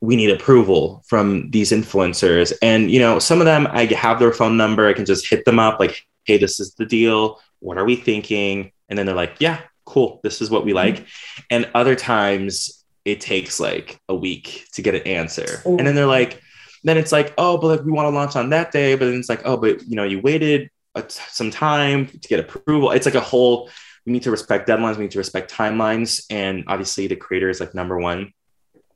[0.00, 2.52] we need approval from these influencers.
[2.62, 5.44] And you know some of them i have their phone number i can just hit
[5.44, 7.40] them up like hey this is the deal.
[7.60, 8.72] What are we thinking?
[8.88, 10.20] And then they're like yeah cool.
[10.22, 11.06] This is what we like.
[11.50, 12.77] And other times
[13.12, 15.62] it takes like a week to get an answer.
[15.66, 15.76] Ooh.
[15.78, 16.40] and then they're like
[16.84, 18.94] then it's like oh but like we want to launch on that day.
[18.94, 22.28] But then it's like oh but you know you waited uh, t- some time to
[22.28, 22.90] get approval.
[22.92, 23.68] It's like a whole
[24.06, 27.60] we need to respect deadlines we need to respect timelines and obviously the creator is
[27.60, 28.32] like number one.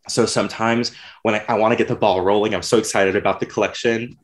[0.09, 3.39] So sometimes when I, I want to get the ball rolling i'm so excited about
[3.41, 4.17] the collection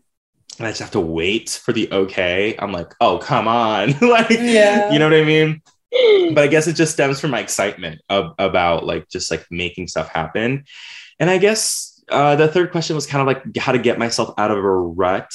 [0.59, 2.57] and i just have to wait for the okay.
[2.59, 3.94] I'm like oh come on.
[4.01, 4.90] Like Yeah.
[4.92, 8.35] you know what i mean but I guess it just stems from my excitement of,
[8.38, 10.64] about like just like making stuff happen.
[11.18, 14.33] And I guess uh, the third question was kind of like how to get myself
[14.38, 15.31] out of a rut.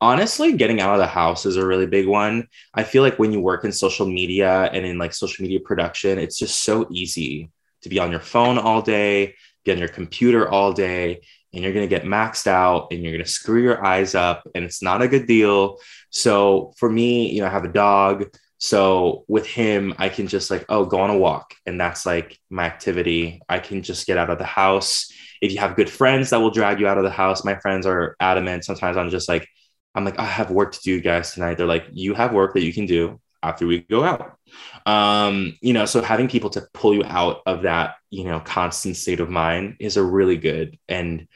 [0.00, 2.48] Honestly, getting out of the house is a really big one.
[2.72, 6.18] I feel like when you work in social media and in like social media production,
[6.18, 7.50] it's just so easy
[7.82, 9.34] to be on your phone all day,
[9.64, 11.20] be on your computer all day,
[11.52, 14.48] and you're going to get maxed out and you're going to screw your eyes up,
[14.54, 15.78] and it's not a good deal.
[16.08, 18.24] So for me, you know, I have a dog.
[18.62, 21.54] So with him, I can just like, oh, go on a walk.
[21.64, 23.40] And that's like my activity.
[23.48, 25.10] I can just get out of the house.
[25.40, 27.86] If you have good friends that will drag you out of the house, my friends
[27.86, 28.66] are adamant.
[28.66, 29.48] Sometimes I'm just like,
[29.94, 31.56] I'm like, I have work to do, guys, tonight.
[31.56, 34.36] They're like, you have work that you can do after we go out.
[34.84, 38.96] Um, you know, so having people to pull you out of that, you know, constant
[38.96, 41.26] state of mind is a really good and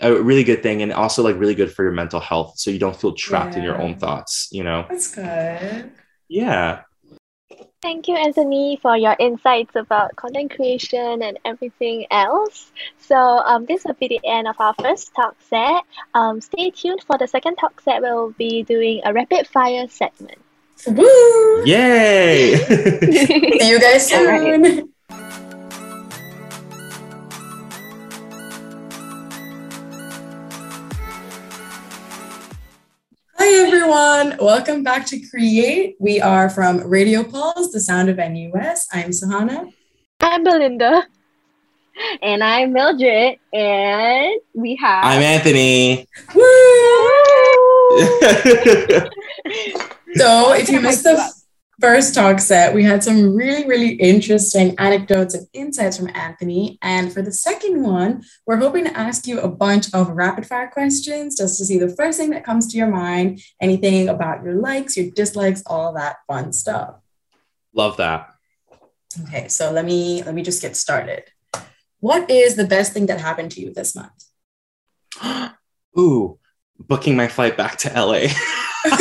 [0.00, 0.82] a really good thing.
[0.82, 2.58] And also like really good for your mental health.
[2.58, 4.86] So you don't feel trapped in your own thoughts, you know?
[4.88, 5.92] That's good.
[6.28, 6.82] Yeah.
[7.82, 12.72] Thank you, Anthony, for your insights about content creation and everything else.
[12.98, 15.82] So, um, this will be the end of our first talk set.
[16.14, 18.00] Um, stay tuned for the second talk set.
[18.00, 20.38] We'll be doing a rapid fire segment.
[20.86, 21.64] Woo!
[21.66, 22.56] Yay!
[23.12, 24.64] See you guys All right.
[24.64, 24.93] soon.
[33.46, 35.96] Hi everyone, welcome back to Create.
[36.00, 38.86] We are from Radio Pulse, the sound of NUS.
[38.90, 39.70] I'm Sahana.
[40.18, 41.06] I'm Belinda.
[42.22, 45.04] and I'm Mildred, and we have.
[45.04, 46.08] I'm Anthony.
[46.34, 46.40] Woo!
[50.16, 51.30] So, if you missed the
[51.80, 56.78] first talk set, we had some really, really interesting anecdotes and insights from Anthony.
[56.82, 60.68] And for the second one, we're hoping to ask you a bunch of rapid fire
[60.68, 64.54] questions just to see the first thing that comes to your mind, anything about your
[64.54, 66.96] likes, your dislikes, all that fun stuff.
[67.72, 68.30] Love that.
[69.22, 71.24] Okay, so let me let me just get started.
[72.00, 74.24] What is the best thing that happened to you this month?
[75.98, 76.38] Ooh,
[76.78, 78.26] booking my flight back to LA.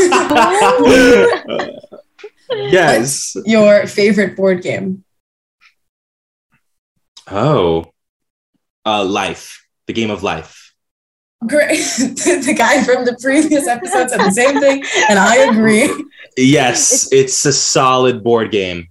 [2.51, 3.35] yes.
[3.45, 5.03] Your favorite board game?
[7.29, 7.85] Oh,
[8.85, 9.65] uh, life.
[9.87, 10.73] The game of life.
[11.45, 11.77] Great.
[11.97, 15.89] the guy from the previous episode said the same thing, and I agree.
[16.37, 18.87] Yes, it's a solid board game.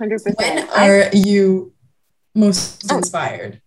[0.00, 0.36] 100%.
[0.38, 1.72] When are you
[2.34, 2.98] most Oh.
[2.98, 3.60] inspired?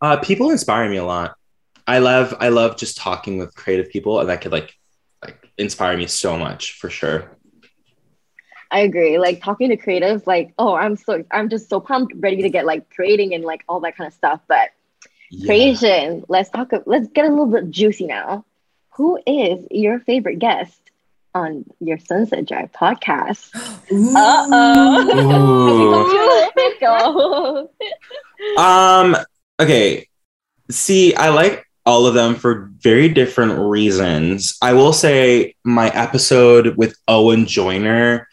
[0.00, 1.34] Uh, people inspire me a lot.
[1.86, 4.77] I love I love just talking with creative people, and that could like like
[5.58, 7.36] inspire me so much for sure.
[8.70, 9.18] I agree.
[9.18, 12.66] Like talking to creatives, like, oh, I'm so, I'm just so pumped, ready to get
[12.66, 14.40] like creating and like all that kind of stuff.
[14.46, 14.70] But
[15.30, 15.46] Yeah.
[15.46, 18.44] creation, let's talk, let's get a little bit juicy now.
[18.96, 20.78] Who is your favorite guest
[21.34, 23.50] on your Sunset Drive podcast?
[23.92, 25.18] Ooh.
[28.56, 29.16] Um.
[29.60, 30.08] Okay.
[30.70, 34.58] See, I like all of them for very different reasons.
[34.60, 38.28] I will say my episode with Owen Joyner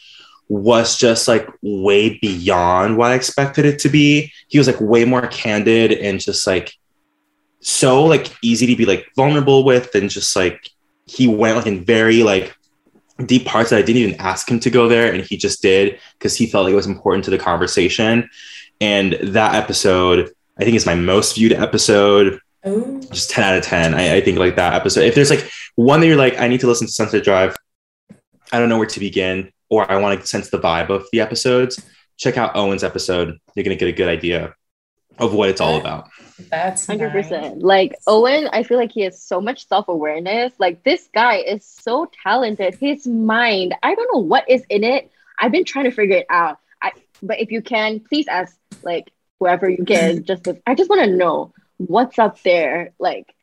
[0.50, 4.30] was just like way beyond what I expected it to be.
[4.50, 6.74] He was like way more candid and just like
[7.62, 10.70] so like easy to be like vulnerable with and just like
[11.06, 12.54] he went like in very like
[13.26, 15.98] deep parts that I didn't even ask him to go there, and he just did
[16.20, 18.30] because he felt like it was important to the conversation.
[18.82, 22.42] And that episode, I think, is my most viewed episode.
[22.66, 23.00] Oh.
[23.12, 23.94] Just 10 out of 10.
[23.94, 25.02] I, I think like that episode.
[25.02, 27.56] If there's like one that you're like, I need to listen to Sunset Drive,
[28.52, 31.22] I don't know where to begin, or I want to sense the vibe of the
[31.22, 31.84] episodes,
[32.18, 33.38] check out Owen's episode.
[33.56, 34.56] You're gonna get a good idea
[35.18, 36.10] of what it's all about.
[36.50, 37.30] That's Hundred nice.
[37.30, 37.62] percent.
[37.62, 40.54] Like Owen, I feel like he has so much self awareness.
[40.60, 42.76] Like this guy is so talented.
[42.76, 45.12] His mind, I don't know what is in it.
[45.40, 46.60] I've been trying to figure it out.
[46.82, 50.24] I, but if you can, please ask like whoever you can.
[50.26, 52.92] just, I just want to know what's up there.
[53.00, 53.34] Like,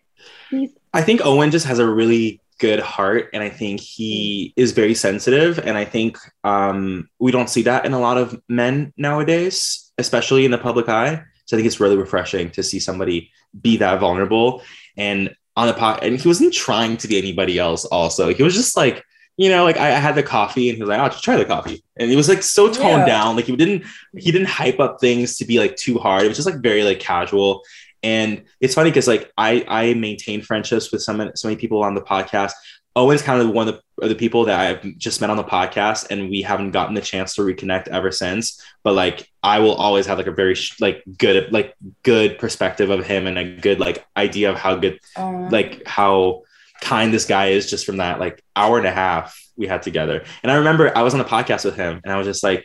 [0.51, 4.73] he's I think Owen just has a really good heart, and I think he is
[4.73, 5.59] very sensitive.
[5.59, 10.45] And I think um, we don't see that in a lot of men nowadays, especially
[10.45, 11.23] in the public eye.
[11.47, 14.62] So I think it's really refreshing to see somebody be that vulnerable.
[14.97, 17.85] And on the pot, and he wasn't trying to be anybody else.
[17.87, 19.05] Also, he was just like,
[19.37, 21.37] you know, like I, I had the coffee, and he was like, "Oh, just try
[21.37, 23.07] the coffee," and he was like so toned Yeah.
[23.07, 23.37] down.
[23.37, 23.85] Like he didn't,
[24.16, 26.23] he didn't hype up things to be like too hard.
[26.25, 27.62] It was just like very like casual.
[28.03, 31.95] And it's funny because like I I maintain friendships with some so many people on
[31.95, 32.53] the podcast.
[32.95, 35.45] Owen's kind of one of the, of the people that I've just met on the
[35.45, 38.61] podcast, and we haven't gotten the chance to reconnect ever since.
[38.83, 42.91] But like I will always have like a very sh- like good like good perspective
[42.91, 46.43] of him and a good like idea of how good Um, like how
[46.83, 50.25] kind this guy is just from that like hour and a half we had together.
[50.43, 52.65] And I remember I was on the podcast with him, and I was just like.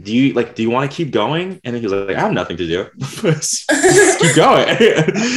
[0.00, 0.54] Do you like?
[0.54, 1.60] Do you want to keep going?
[1.64, 2.86] And then he was like, "I have nothing to do.
[2.98, 3.68] Just
[4.20, 4.76] keep going."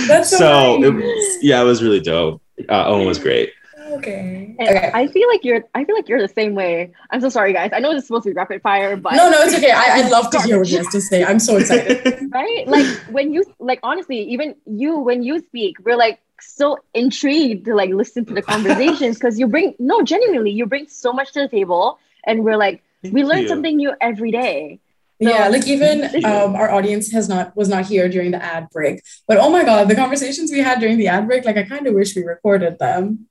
[0.07, 2.41] That's so so it was, yeah, it was really dope.
[2.69, 3.51] Uh, Owen was great.
[3.93, 4.55] okay.
[4.59, 4.91] and Okay.
[4.93, 6.91] I feel like you're I feel like you're the same way.
[7.09, 7.71] I'm so sorry guys.
[7.73, 9.71] I know this is supposed to be rapid fire, but No, no, it's okay.
[9.71, 11.23] I, I'd love to hear what he has to say.
[11.25, 12.19] I'm so excited.
[12.31, 12.67] right?
[12.67, 17.73] Like when you like honestly, even you when you speak, we're like so intrigued to
[17.75, 21.41] like listen to the conversations because you bring no genuinely you bring so much to
[21.41, 23.47] the table and we're like we learn you.
[23.47, 24.79] something new every day.
[25.19, 29.01] yeah, like even um, our audience has not was not here during the ad break.
[29.27, 31.87] But oh my god, the conversations we had during the ad break, like I kind
[31.87, 33.27] of wish we recorded them.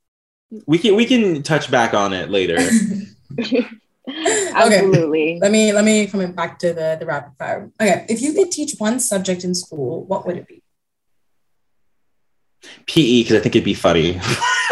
[0.67, 2.59] We can we can touch back on it later.
[4.55, 5.39] Absolutely.
[5.41, 7.71] Let me let me coming back to the the rapid fire.
[7.81, 10.62] Okay, if you could teach one subject in school, what would it be?
[12.87, 14.13] PE because I think it'd be funny.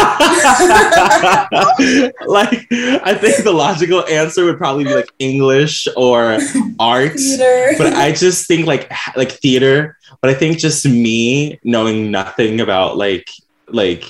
[2.27, 6.39] like I think the logical answer would probably be like English or
[6.79, 7.13] art.
[7.15, 7.73] Theater.
[7.79, 9.97] but I just think like like theater.
[10.21, 13.29] But I think just me knowing nothing about like
[13.69, 14.05] like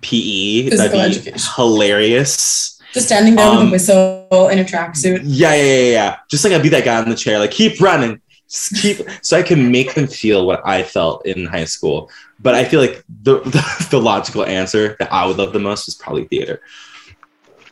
[0.00, 1.52] PE Physical that'd be education.
[1.56, 2.80] hilarious.
[2.92, 5.20] Just standing there with Um, a whistle in a tracksuit.
[5.24, 6.16] Yeah, yeah, yeah, yeah.
[6.30, 8.20] Just like I'd be that guy in the chair, like keep running,
[8.52, 12.10] keep, so I can make them feel what I felt in high school.
[12.40, 15.88] But I feel like the, the the logical answer that I would love the most
[15.88, 16.60] is probably theater.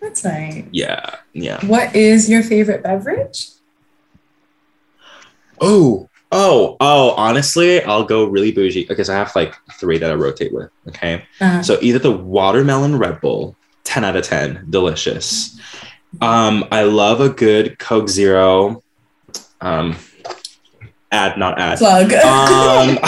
[0.00, 0.64] That's nice.
[0.72, 1.64] Yeah, yeah.
[1.66, 3.48] What is your favorite beverage?
[5.60, 7.10] Oh, oh, oh.
[7.10, 10.70] Honestly, I'll go really bougie because I have like three that I rotate with.
[10.88, 11.24] Okay.
[11.40, 15.60] Uh, So either the watermelon Red Bull, 10 out of 10, delicious.
[16.22, 18.82] Um, I love a good Coke Zero.
[19.60, 19.96] Um,
[21.10, 21.78] ad, not ad.
[21.78, 22.12] plug.
[22.56, 22.98] Um,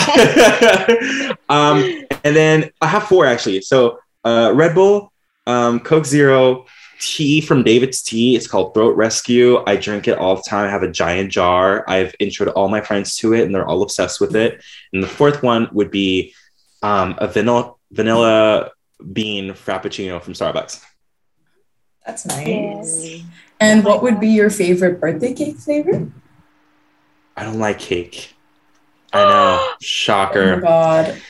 [1.49, 3.61] um, and then I have four actually.
[3.61, 5.11] So uh, Red Bull,
[5.47, 6.65] um, Coke Zero,
[6.99, 8.35] tea from David's Tea.
[8.35, 9.63] It's called Throat Rescue.
[9.65, 10.67] I drink it all the time.
[10.67, 11.83] I have a giant jar.
[11.87, 14.63] I've introed all my friends to it, and they're all obsessed with it.
[14.93, 16.33] And the fourth one would be
[16.81, 18.71] um, a vanilla vanilla
[19.11, 20.83] bean frappuccino from Starbucks.
[22.05, 22.47] That's nice.
[22.47, 23.21] Yes.
[23.59, 26.11] And what would be your favorite birthday cake flavor?
[27.35, 28.33] I don't like cake.
[29.11, 30.61] I know, Oh my shocker.
[30.61, 31.21] god.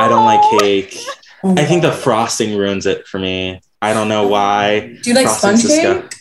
[0.00, 0.96] I don't like cake.
[1.44, 3.60] Oh I think the frosting ruins it for me.
[3.80, 4.96] I don't know why.
[5.02, 6.18] Do you like frosting's sponge disgu- cake?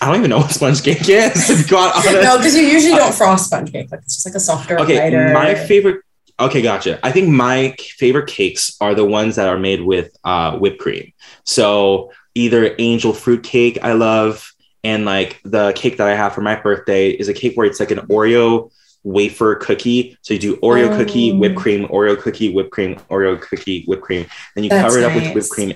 [0.00, 1.46] I don't even know what sponge cake is.
[1.48, 2.22] To be quite honest.
[2.22, 3.88] No, because you usually don't frost sponge cake.
[3.90, 5.32] Like it's just like a softer, okay, lighter.
[5.34, 6.00] my favorite.
[6.40, 7.00] Okay, gotcha.
[7.04, 11.12] I think my favorite cakes are the ones that are made with uh, whipped cream.
[11.44, 16.40] So either angel fruit cake, I love, and like the cake that I have for
[16.40, 18.70] my birthday is a cake where it's like an Oreo
[19.04, 20.16] wafer cookie.
[20.22, 20.96] So you do Oreo oh.
[20.96, 21.36] cookie, Oh.
[21.36, 24.26] whipped cream, Oreo cookie, whipped cream, Oreo cookie, whipped cream.
[24.54, 25.72] Then you That's cover it up with whipped cream,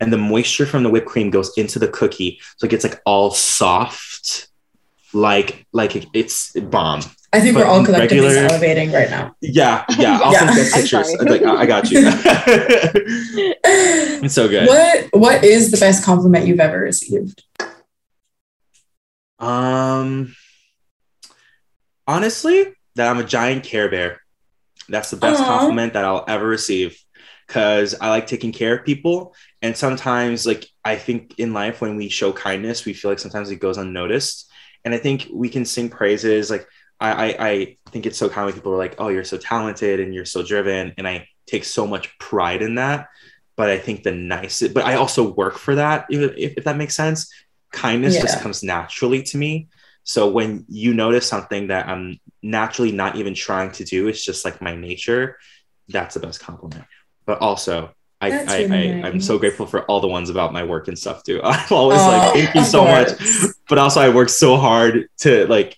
[0.00, 3.00] and the moisture from the whipped cream goes into the cookie, so it gets like
[3.06, 4.48] all soft,
[5.12, 7.00] like like it- it's bomb.
[7.32, 9.34] I think we're all collectively regular- salivating right now.
[9.42, 10.18] Yeah, yeah.
[10.22, 10.38] I'll Yeah.
[10.38, 11.12] send you guys I'm pictures.
[11.30, 12.00] Like, I I got you.
[14.24, 14.68] it's so good.
[14.68, 17.42] What What is the best compliment you've ever received?
[19.38, 20.34] Um,
[22.06, 24.20] honestly, that I'm a giant Care Bear.
[24.88, 26.96] That's the best compliment that I'll ever receive
[27.46, 29.34] because I like taking care of people.
[29.62, 33.50] And sometimes, like, I think in life when we show kindness, we feel like sometimes
[33.50, 34.50] it goes unnoticed.
[34.84, 36.48] And I think we can sing praises.
[36.50, 36.66] Like
[37.00, 40.00] I, I, I think it's so kind when people are like, "Oh, you're so talented
[40.00, 43.08] and you're so driven," and I take so much pride in that.
[43.56, 46.06] But I think the nice, but I also work for that.
[46.10, 47.30] If, if that makes sense,
[47.72, 48.22] kindness yeah.
[48.22, 49.68] just comes naturally to me.
[50.04, 54.44] So when you notice something that I'm naturally not even trying to do, it's just
[54.44, 55.38] like my nature.
[55.88, 56.84] That's the best compliment.
[57.24, 59.04] But also, I, I, really I, nice.
[59.04, 61.40] I'm so grateful for all the ones about my work and stuff too.
[61.44, 63.10] I'm always oh, like, thank you so much.
[63.68, 65.76] But also I work so hard to like,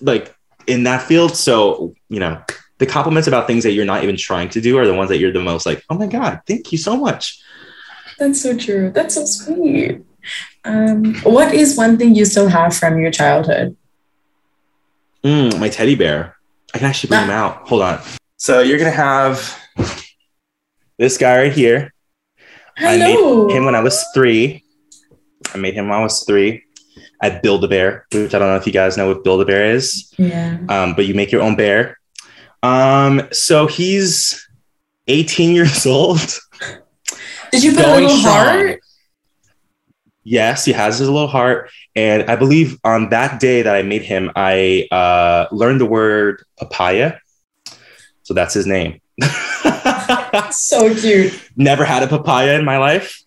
[0.00, 0.34] like
[0.66, 1.36] in that field.
[1.36, 2.42] So, you know,
[2.78, 5.18] the compliments about things that you're not even trying to do are the ones that
[5.18, 7.42] you're the most like, oh my God, thank you so much.
[8.18, 8.90] That's so true.
[8.90, 10.00] That's so sweet.
[10.66, 13.76] Um, what is one thing you still have from your childhood?
[15.22, 16.36] Mm, my teddy bear.
[16.74, 17.24] I can actually bring ah.
[17.24, 17.68] him out.
[17.68, 18.00] Hold on.
[18.36, 19.56] So you're gonna have
[20.98, 21.94] this guy right here.
[22.76, 23.44] Hello.
[23.44, 24.64] I made him when I was three.
[25.54, 26.64] I made him when I was three.
[27.22, 29.44] I Build a Bear, which I don't know if you guys know what Build a
[29.44, 30.12] Bear is.
[30.18, 30.58] Yeah.
[30.68, 31.98] Um, but you make your own bear.
[32.62, 34.46] Um, so he's
[35.06, 36.20] 18 years old.
[37.52, 38.34] Did you put a little strong.
[38.34, 38.80] heart?
[40.28, 41.70] Yes, he has his little heart.
[41.94, 46.42] And I believe on that day that I made him, I uh, learned the word
[46.58, 47.18] papaya.
[48.24, 49.00] So that's his name.
[50.50, 51.40] so cute.
[51.54, 53.22] Never had a papaya in my life.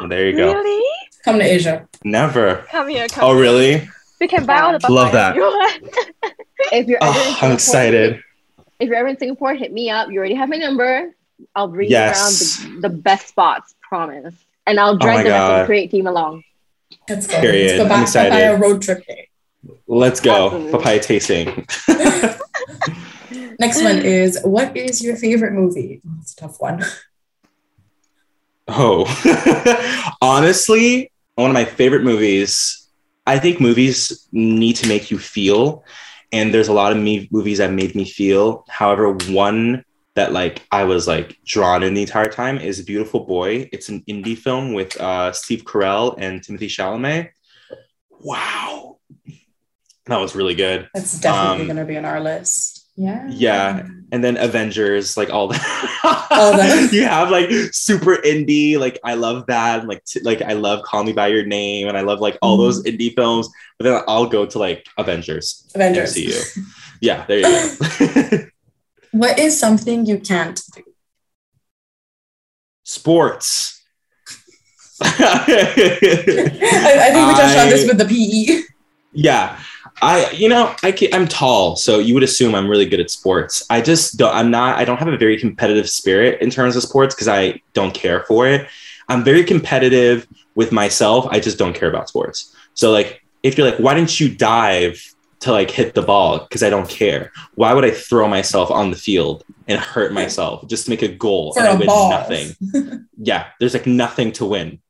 [0.00, 0.52] Well, there you go.
[0.52, 0.84] Really?
[1.24, 1.86] Come to Asia.
[2.02, 2.66] Never.
[2.72, 3.06] Come here.
[3.06, 3.88] Come oh, really?
[4.20, 4.96] We can buy all the papaya.
[4.96, 5.36] Love that.
[6.72, 8.20] if you're oh, I'm excited.
[8.80, 10.10] If you're ever in Singapore, hit me up.
[10.10, 11.14] You already have my number.
[11.54, 12.58] I'll bring yes.
[12.58, 13.76] you around the, the best spots.
[13.80, 14.34] Promise.
[14.66, 16.44] And I'll oh drag oh the rest of the create team along.
[17.08, 17.40] Let's go.
[17.40, 17.78] Period.
[17.78, 19.28] Let's go back I'm papaya road trip day.
[19.86, 20.46] Let's go.
[20.46, 20.72] Absolutely.
[20.72, 21.66] Papaya tasting.
[23.58, 26.00] Next one is what is your favorite movie?
[26.06, 26.82] Oh, it's a tough one.
[28.68, 29.04] Oh,
[30.22, 32.88] honestly, one of my favorite movies.
[33.26, 35.84] I think movies need to make you feel,
[36.32, 38.64] and there's a lot of me movies that made me feel.
[38.68, 39.84] However, one
[40.14, 43.68] that like I was like drawn in the entire time is Beautiful Boy.
[43.72, 47.30] It's an indie film with uh, Steve Carell and Timothée Chalamet.
[48.10, 48.98] Wow,
[50.06, 50.88] that was really good.
[50.94, 52.82] That's definitely um, going to be on our list.
[52.96, 53.26] Yeah.
[53.28, 53.88] Yeah.
[54.10, 56.28] And then Avengers, like all that.
[56.30, 56.92] all that.
[56.92, 59.86] you have like super indie, like I love that.
[59.86, 62.58] Like t- like I love Call Me by Your Name, and I love like all
[62.58, 62.96] mm those mm-hmm.
[62.96, 63.48] indie films.
[63.78, 65.70] But then I'll go to like Avengers.
[65.74, 66.12] Avengers.
[66.12, 66.42] See you.
[67.00, 68.46] yeah, there you go.
[69.12, 70.82] What is something you can't do?
[72.84, 73.80] Sports.
[75.02, 78.62] I, I, think we touched I, on this with the PE.
[79.12, 79.58] Yeah.
[80.00, 83.10] I, you know, I can, I'm tall, so you would assume I'm really good at
[83.10, 83.64] sports.
[83.70, 84.34] I just don't.
[84.34, 84.78] I'm not.
[84.78, 88.24] I don't have a very competitive spirit in terms of sports because I don't care
[88.24, 88.68] for it.
[89.08, 91.26] I'm very competitive with myself.
[91.30, 92.54] I just don't care about sports.
[92.74, 95.11] So like, if you're like, why didn't you dive
[95.42, 96.38] to like hit the ball?
[96.38, 97.30] Because I don't care.
[97.54, 101.08] Why would I throw myself on the field and hurt myself just to make a
[101.08, 102.10] goal for and I win ball.
[102.10, 103.06] nothing?
[103.16, 104.80] yeah, there's like nothing to win.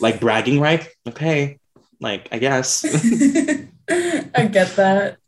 [0.00, 0.88] Like bragging right?
[1.08, 1.58] Okay,
[2.00, 2.84] like I guess.
[3.90, 5.18] I get that.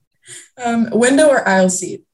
[0.62, 2.04] Um, window or aisle seat?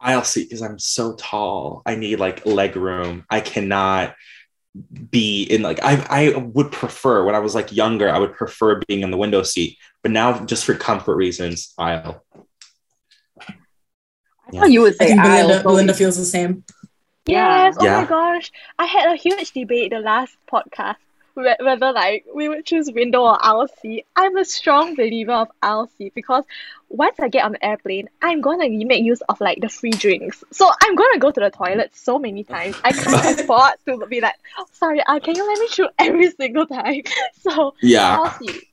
[0.00, 1.82] Aisle seat because I'm so tall.
[1.84, 3.26] I need like leg room.
[3.28, 4.14] I cannot
[5.10, 8.80] be in like I I would prefer when I was like younger, I would prefer
[8.86, 9.78] being in the window seat.
[10.02, 12.24] But now just for comfort reasons, aisle.
[13.38, 15.48] I thought you would say aisle.
[15.48, 16.64] Belinda, Belinda feels the same.
[17.26, 17.76] Yes.
[17.78, 18.00] Oh yeah.
[18.00, 18.50] my gosh.
[18.78, 20.96] I had a huge debate the last podcast
[21.34, 24.06] whether like we would choose window or aisle seat.
[24.16, 26.44] I'm a strong believer of aisle seat because
[26.88, 30.42] once I get on the airplane, I'm gonna make use of like the free drinks.
[30.50, 32.76] So I'm gonna go to the toilet so many times.
[32.84, 36.30] I can't afford to be like, oh, sorry, uh, can you let me through every
[36.30, 37.02] single time?
[37.40, 38.64] So yeah, aisle seat.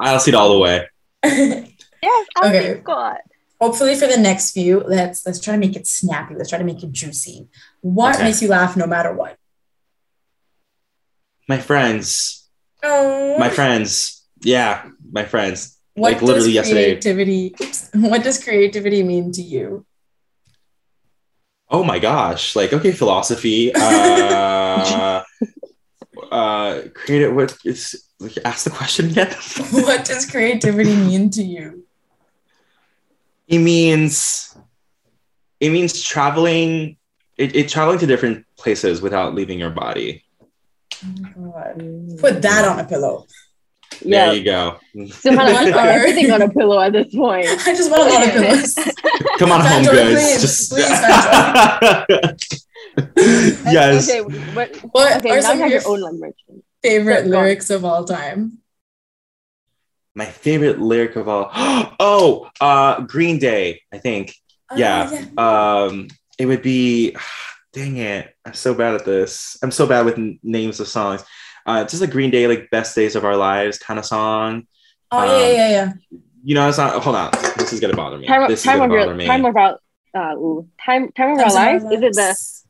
[0.00, 0.88] Aisle it all the way.
[1.24, 1.68] yes,
[2.02, 2.74] aisle okay.
[2.74, 3.18] seat God.
[3.60, 6.34] Hopefully for the next few, let's let's try to make it snappy.
[6.34, 7.48] Let's try to make it juicy.
[7.80, 8.24] What okay.
[8.24, 9.36] makes you laugh no matter what?
[11.48, 12.46] my friends.
[12.82, 13.38] Oh.
[13.38, 14.26] My friends.
[14.42, 15.76] Yeah, my friends.
[15.94, 18.08] What like literally creativity, yesterday.
[18.08, 19.84] What does creativity mean to you?
[21.70, 22.54] Oh my gosh!
[22.54, 23.72] Like okay, philosophy.
[23.74, 25.24] Uh,
[26.30, 27.34] uh, creative.
[27.34, 28.04] What is?
[28.44, 29.28] Ask the question again.
[29.70, 31.84] what does creativity mean to you?
[33.46, 34.56] It means.
[35.60, 36.96] It means traveling.
[37.36, 40.24] It, it traveling to different places without leaving your body.
[41.04, 43.26] Oh Put that on a pillow.
[44.00, 44.26] Yeah.
[44.26, 44.78] There you go.
[45.08, 47.46] So put everything on a pillow at this point.
[47.46, 48.74] I just want a lot of pillows.
[49.38, 50.40] Come on home, guys.
[50.40, 52.66] Just please,
[53.16, 54.08] yes.
[54.08, 54.22] Okay,
[54.54, 56.36] but, what okay, now you have your own language.
[56.82, 58.58] favorite lyrics of all time?
[60.14, 61.50] My favorite lyric of all.
[62.00, 63.82] Oh, uh, Green Day.
[63.92, 64.34] I think.
[64.70, 65.10] Oh, yeah.
[65.10, 65.26] yeah.
[65.36, 67.16] Um, it would be.
[67.74, 68.34] Dang it!
[68.46, 69.58] I'm so bad at this.
[69.62, 71.22] I'm so bad with n- names of songs.
[71.66, 74.66] Uh, just a Green Day like "Best Days of Our Lives" kind of song.
[75.12, 75.92] Oh um, yeah, yeah, yeah.
[76.42, 77.02] You know, it's not.
[77.02, 77.30] Hold on.
[77.58, 78.26] This is gonna bother me.
[78.26, 79.26] Time, this time of your me.
[79.26, 79.78] time of our
[80.14, 81.84] uh, ooh, time time of our lives.
[81.84, 82.67] Is it the?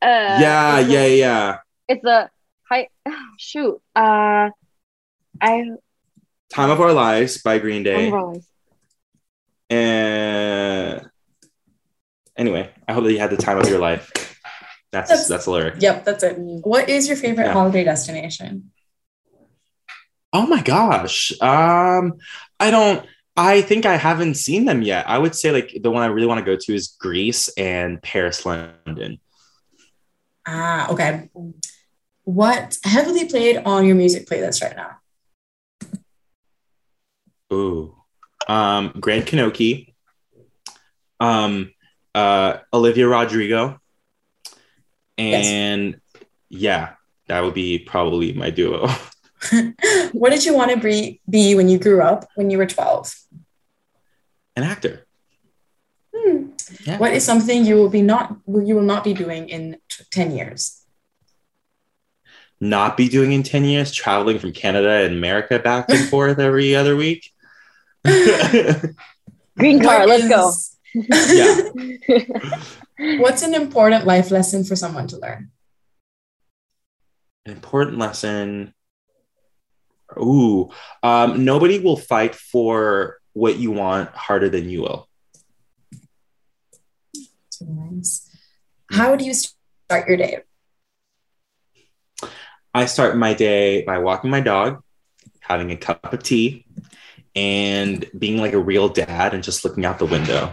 [0.00, 1.58] Uh, yeah, yeah, yeah.
[1.88, 2.30] It's a
[2.68, 2.88] high.
[3.38, 3.80] shoot.
[3.94, 4.50] Uh,
[5.40, 5.64] I.
[6.50, 8.12] Time of Our Lives by Green Day.
[9.70, 11.10] And
[12.36, 14.10] anyway, I hope that you had the time of your life.
[14.90, 15.74] That's that's, that's a lyric.
[15.80, 16.38] Yep, that's it.
[16.38, 17.52] What is your favorite yeah.
[17.52, 18.70] holiday destination?
[20.32, 21.32] Oh my gosh.
[21.42, 22.14] Um,
[22.58, 23.06] I don't
[23.38, 25.08] I think I haven't seen them yet.
[25.08, 28.02] I would say like the one I really want to go to is Greece and
[28.02, 29.20] Paris, London.
[30.50, 31.28] Ah, okay.
[32.24, 34.96] What heavily played on your music playlist right now?
[37.52, 37.94] Ooh.
[38.48, 39.92] Um, Grant Knoche.
[41.20, 41.72] Um,
[42.14, 43.78] uh, Olivia Rodrigo.
[45.18, 46.24] And yes.
[46.48, 46.92] yeah,
[47.26, 48.88] that would be probably my duo.
[50.12, 53.14] what did you want to be, be when you grew up when you were 12?
[54.56, 55.06] An actor.
[56.84, 56.98] Yeah.
[56.98, 60.32] What is something you will be not you will not be doing in t- 10
[60.32, 60.82] years?
[62.60, 66.74] Not be doing in 10 years, traveling from Canada and America back and forth every
[66.74, 67.30] other week.
[68.04, 70.52] Green car, what let's is, go.
[71.34, 73.18] yeah.
[73.20, 75.50] What's an important life lesson for someone to learn?
[77.46, 78.74] An important lesson
[80.16, 80.70] Ooh,
[81.02, 85.07] um, nobody will fight for what you want harder than you will.
[87.60, 88.28] Nice.
[88.90, 90.40] How do you start your day?
[92.74, 94.82] I start my day by walking my dog,
[95.40, 96.66] having a cup of tea,
[97.34, 100.50] and being like a real dad and just looking out the window.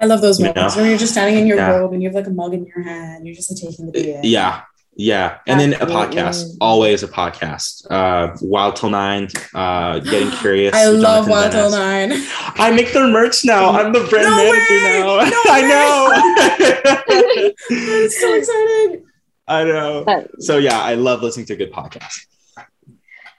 [0.00, 0.82] I love those moments you know?
[0.82, 1.70] when you're just standing in your yeah.
[1.70, 3.98] robe and you have like a mug in your hand, you're just like, taking the
[3.98, 4.20] uh, day.
[4.24, 4.62] Yeah,
[5.00, 6.56] yeah, and then a podcast.
[6.60, 7.86] Always a podcast.
[7.90, 9.28] Uh, Wild till nine.
[9.54, 10.74] Uh, getting curious.
[10.74, 12.12] I love Wild till nine.
[12.12, 13.70] I make their merch now.
[13.70, 15.00] I'm the brand no manager way!
[15.00, 15.16] now.
[15.24, 17.52] No I know.
[17.70, 19.06] it's so exciting.
[19.48, 20.26] I know.
[20.38, 22.26] So yeah, I love listening to good podcasts.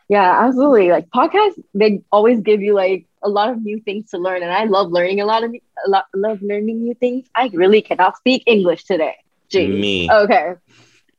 [0.09, 0.89] Yeah, absolutely.
[0.89, 4.51] Like podcasts, they always give you like a lot of new things to learn, and
[4.51, 7.27] I love learning a lot of a lot love learning new things.
[7.35, 9.15] I really cannot speak English today.
[9.49, 9.67] Gee.
[9.67, 10.11] Me.
[10.11, 10.55] Okay.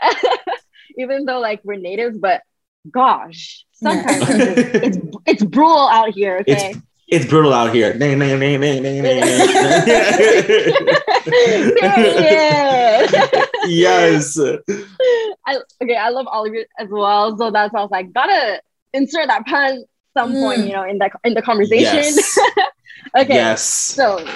[0.98, 2.42] even though like we're natives, but
[2.90, 6.38] gosh, sometimes it's, it's brutal out here.
[6.38, 6.70] Okay.
[6.70, 6.78] It's,
[7.08, 7.94] it's brutal out here.
[13.66, 14.38] yes.
[15.46, 17.36] I, okay, I love all of you as well.
[17.36, 19.84] So that's why I was like, gotta insert that pun
[20.14, 20.40] some mm.
[20.42, 21.96] point, you know, in that in the conversation.
[21.96, 22.38] Yes.
[23.16, 23.34] okay.
[23.34, 23.62] Yes.
[23.62, 24.26] So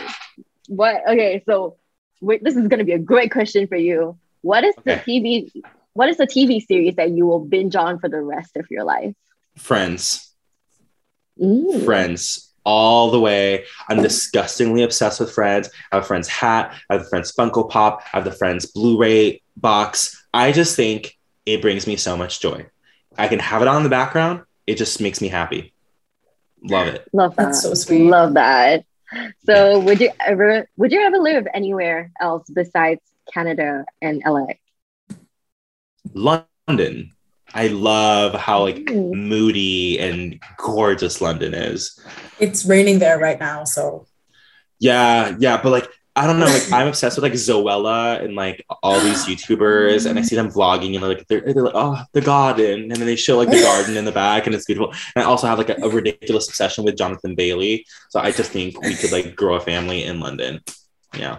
[0.69, 1.77] what okay, so
[2.21, 4.19] wait, this is gonna be a great question for you.
[4.47, 5.03] What is okay.
[5.05, 5.63] the TV?
[5.95, 8.85] What is the TV series that you will binge on for the rest of your
[8.85, 9.13] life?
[9.57, 10.33] Friends.
[11.43, 11.81] Ooh.
[11.85, 13.65] Friends all the way.
[13.89, 15.69] I'm disgustingly obsessed with Friends.
[15.91, 16.73] I have a Friends hat.
[16.89, 18.03] I have the Friends Funko Pop.
[18.13, 20.25] I have the Friends Blu-ray box.
[20.33, 22.67] I just think it brings me so much joy.
[23.19, 24.43] I can have it on in the background.
[24.69, 25.73] It just makes me happy.
[26.63, 27.09] Love it.
[27.13, 27.47] Love that.
[27.47, 28.09] That's so sweet.
[28.09, 28.85] Love that.
[29.45, 33.01] So, would you ever would you ever live anywhere else besides
[33.33, 34.47] Canada and LA?
[36.15, 37.13] London.
[37.55, 39.13] I love how like mm.
[39.15, 41.99] moody and gorgeous London is.
[42.39, 44.07] It's raining there right now, so
[44.79, 48.65] yeah, yeah, but like I don't know, like I'm obsessed with like Zoella and like
[48.83, 52.21] all these YouTubers, and I see them vlogging and like they're, they're like, oh, the
[52.21, 54.93] garden, and then they show like the garden in the back, and it's beautiful.
[55.15, 58.51] And I also have like a, a ridiculous obsession with Jonathan Bailey, so I just
[58.51, 60.61] think we could like grow a family in London.
[61.17, 61.39] Yeah.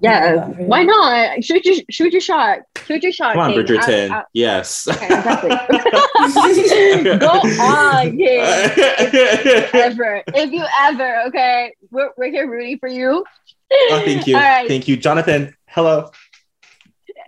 [0.00, 1.42] Yeah, why not?
[1.42, 2.60] Shoot your shoot your shot.
[2.86, 3.34] Shoot your shot.
[3.34, 3.64] Come on, King.
[3.64, 4.10] Bridgerton.
[4.10, 4.88] I, I, yes.
[4.96, 5.50] Okay, exactly.
[7.18, 8.18] Go on, King.
[8.18, 13.24] If ever, if you ever, okay, we're, we're here rooting for you.
[13.72, 14.68] Oh, thank you, right.
[14.68, 15.56] thank you, Jonathan.
[15.66, 16.10] Hello.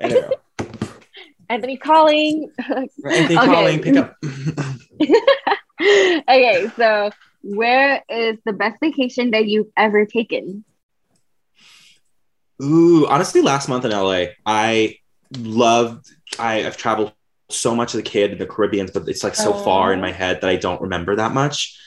[0.03, 0.11] Uh,
[1.49, 2.51] Anthony calling.
[2.59, 3.35] Anthony okay.
[3.35, 3.81] calling.
[3.81, 4.17] Pick up.
[5.81, 7.11] okay, so
[7.43, 10.65] where is the best vacation that you've ever taken?
[12.63, 14.97] Ooh, honestly, last month in LA, I
[15.37, 16.11] loved.
[16.39, 17.13] I, I've traveled
[17.51, 19.65] so much as a kid in the Caribbean, but it's like so oh.
[19.65, 20.15] far in my oh.
[20.15, 21.79] head that I don't remember that much.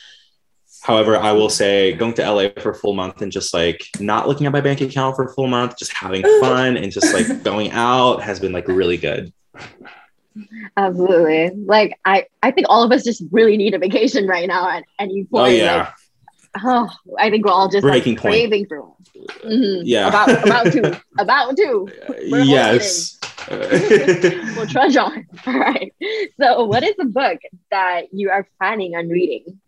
[0.82, 4.28] However, I will say going to LA for a full month and just like not
[4.28, 7.43] looking at my bank account for a full month, just having fun and just like
[7.43, 9.32] going out has been like really good.
[10.78, 11.51] Absolutely.
[11.65, 14.86] Like I, I think all of us just really need a vacation right now at
[14.97, 15.53] any oh, point.
[15.53, 15.78] Oh yeah.
[15.78, 15.93] Like,
[16.63, 18.93] oh, I think we're all just Breaking like, craving for one.
[19.43, 19.81] Mhm.
[19.85, 20.07] Yeah.
[20.07, 21.01] About about to.
[21.19, 21.87] About to.
[22.29, 23.19] We're yes.
[23.49, 25.27] we'll trudge on.
[25.45, 25.93] All right.
[26.39, 27.39] So what is the book
[27.69, 29.59] that you are planning on reading?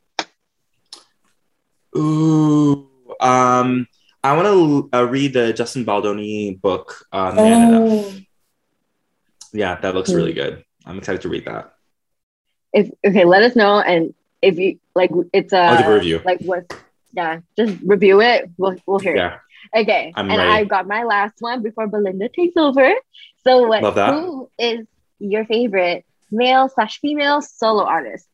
[1.98, 2.90] Ooh.
[3.20, 3.88] Um.
[4.26, 7.06] I want to uh, read the Justin Baldoni book.
[7.12, 8.06] Uh, Man Enough.
[8.06, 8.14] Oh,
[9.52, 10.64] Yeah, that looks really good.
[10.86, 11.74] I'm excited to read that.
[12.72, 14.14] If okay, let us know and
[14.44, 16.22] if you like it's a I'll give a review.
[16.24, 16.72] like what
[17.14, 18.50] yeah, just review it.
[18.58, 19.20] We'll we'll hear it.
[19.20, 19.40] Yeah.
[19.76, 20.52] Okay, I'm and ready.
[20.52, 22.94] I got my last one before Belinda takes over.
[23.44, 23.82] So, what?
[23.82, 24.14] Love that.
[24.14, 24.86] Who is
[25.20, 28.28] your favorite male slash female solo artist?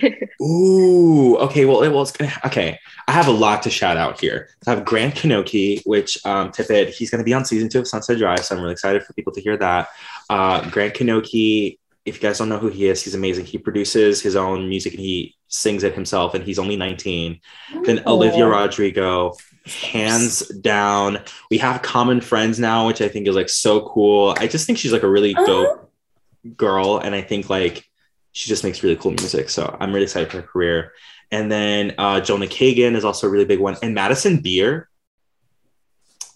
[0.42, 1.64] Ooh, okay.
[1.64, 2.12] Well, it was
[2.46, 2.78] okay.
[3.06, 4.48] I have a lot to shout out here.
[4.66, 7.88] I have Grant Knoche, which um, Tippett, he's going to be on season two of
[7.88, 9.88] Sunset Drive, so I'm really excited for people to hear that.
[10.28, 11.78] Uh, Grant Knoche,
[12.10, 13.46] if you guys don't know who he is, he's amazing.
[13.46, 17.40] He produces his own music and he sings it himself, and he's only 19.
[17.84, 19.34] Then Olivia Rodrigo,
[19.64, 21.18] hands down.
[21.50, 24.34] We have common friends now, which I think is like so cool.
[24.38, 25.46] I just think she's like a really Oh.
[25.46, 27.84] dope girl, and I think like
[28.32, 29.48] she just makes really cool music.
[29.50, 30.92] So I'm really excited for her career.
[31.32, 34.88] And then uh, Jonah Kagen is also a really big one, and Madison Beer.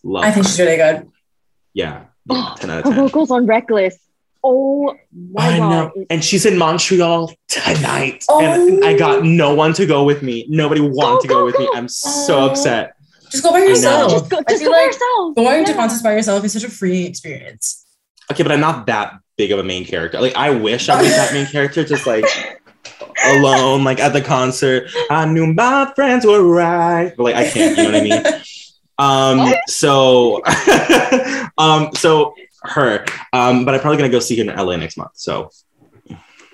[0.03, 0.51] Love I think her.
[0.51, 1.09] she's really good.
[1.73, 2.95] yeah, yeah, ten out of ten.
[2.95, 3.97] vocals on Reckless.
[4.47, 4.95] Oh
[5.33, 5.71] my I god!
[5.71, 8.41] know, It's- and she's in Montreal tonight, Oh.
[8.41, 10.45] and I got no one to go with me.
[10.51, 11.69] Nobody wanted to Go, go go, with me.
[11.75, 12.47] I'm so Oh.
[12.51, 12.93] upset.
[13.31, 14.13] Just go by yourself.
[14.13, 15.35] Just go, just feel go by like yourself.
[15.35, 15.77] going to Yeah.
[15.77, 17.85] concerts by yourself is such a free experience.
[18.31, 20.21] Okay, but I'm not that big of a main character.
[20.21, 22.27] Like I wish I was that main character, just like
[23.27, 24.91] alone, like at the concert.
[25.11, 27.77] I knew my friends were right, but like I can't.
[27.79, 28.23] You know what I mean?
[28.97, 29.53] Um.
[29.67, 30.41] So,
[31.59, 31.89] um.
[31.95, 32.33] So
[32.65, 33.05] her.
[33.33, 33.65] Um.
[33.65, 35.13] But I'm probably gonna go see her in LA next month.
[35.15, 35.51] So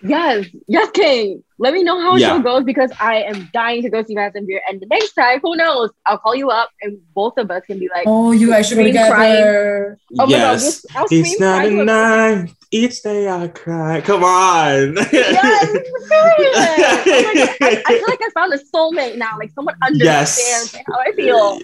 [0.02, 1.42] Yes, yes, King.
[1.58, 2.28] Let me know how Yeah.
[2.28, 4.62] show goes because I am dying to go see Madison Beer.
[4.66, 5.90] And the next time, who knows?
[6.06, 8.76] I'll call you up and both of us can be like, Oh, you guys should
[8.76, 9.98] go Scream together.
[10.18, 12.54] oh yes, my god, I'll it's not a to night.
[12.70, 14.00] Each day I cry.
[14.00, 14.96] Come on.
[15.12, 15.76] Yes.
[16.12, 19.36] Oh my god, I, I feel like I found a soulmate now.
[19.38, 20.82] Like someone understands Yes.
[20.86, 21.60] how I feel.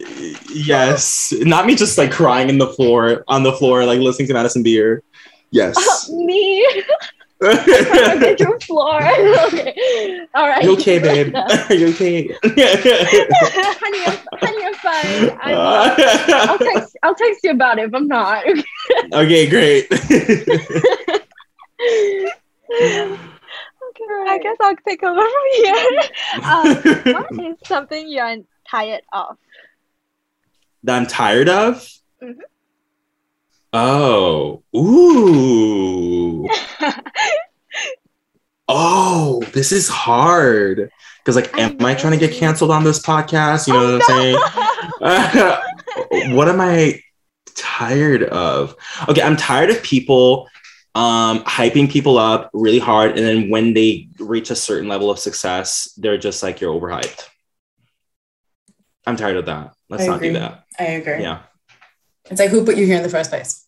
[0.55, 1.33] Yes.
[1.41, 4.63] Not me just like crying in the floor on the floor, like listening to Madison
[4.63, 5.03] Beer.
[5.53, 6.11] Yes.
[6.13, 6.67] me
[7.43, 9.03] on my bedroom floor.
[9.47, 10.27] okay.
[10.35, 10.65] All right.
[10.65, 11.35] you okay, babe?
[11.35, 12.29] Are you okay?
[12.43, 15.39] honey, I'm, honey, I'm fine.
[15.41, 15.95] I'm, uh,
[16.49, 16.97] I'll text.
[17.03, 18.45] I'll text you about it if I'm not.
[19.13, 19.87] okay, great.
[23.89, 26.01] Okay, I guess I'll take over from here.
[26.43, 28.37] Um, what is something you're
[28.69, 29.37] tired of?
[30.83, 31.89] that I'm tired of?
[32.23, 32.37] Mhm.
[33.73, 34.63] Oh.
[34.75, 36.49] Ooh.
[38.69, 40.91] oh, this is hard.
[41.19, 43.67] Because like, I am I trying to get canceled on this podcast?
[43.67, 45.61] You know what I'm
[46.21, 46.35] saying?
[46.37, 47.03] what am I
[47.55, 48.77] tired of?
[49.09, 50.49] Okay, I'm tired of people
[50.95, 55.19] um hyping people up really hard and then when they reach a certain level of
[55.19, 57.29] success, they're just like you're overhyped.
[59.07, 59.75] I'm tired of that.
[59.89, 60.29] Let's I not agree.
[60.29, 60.65] do that.
[60.79, 61.23] I agree.
[61.23, 61.43] Yeah,
[62.31, 63.67] It's like who put you here in the first place?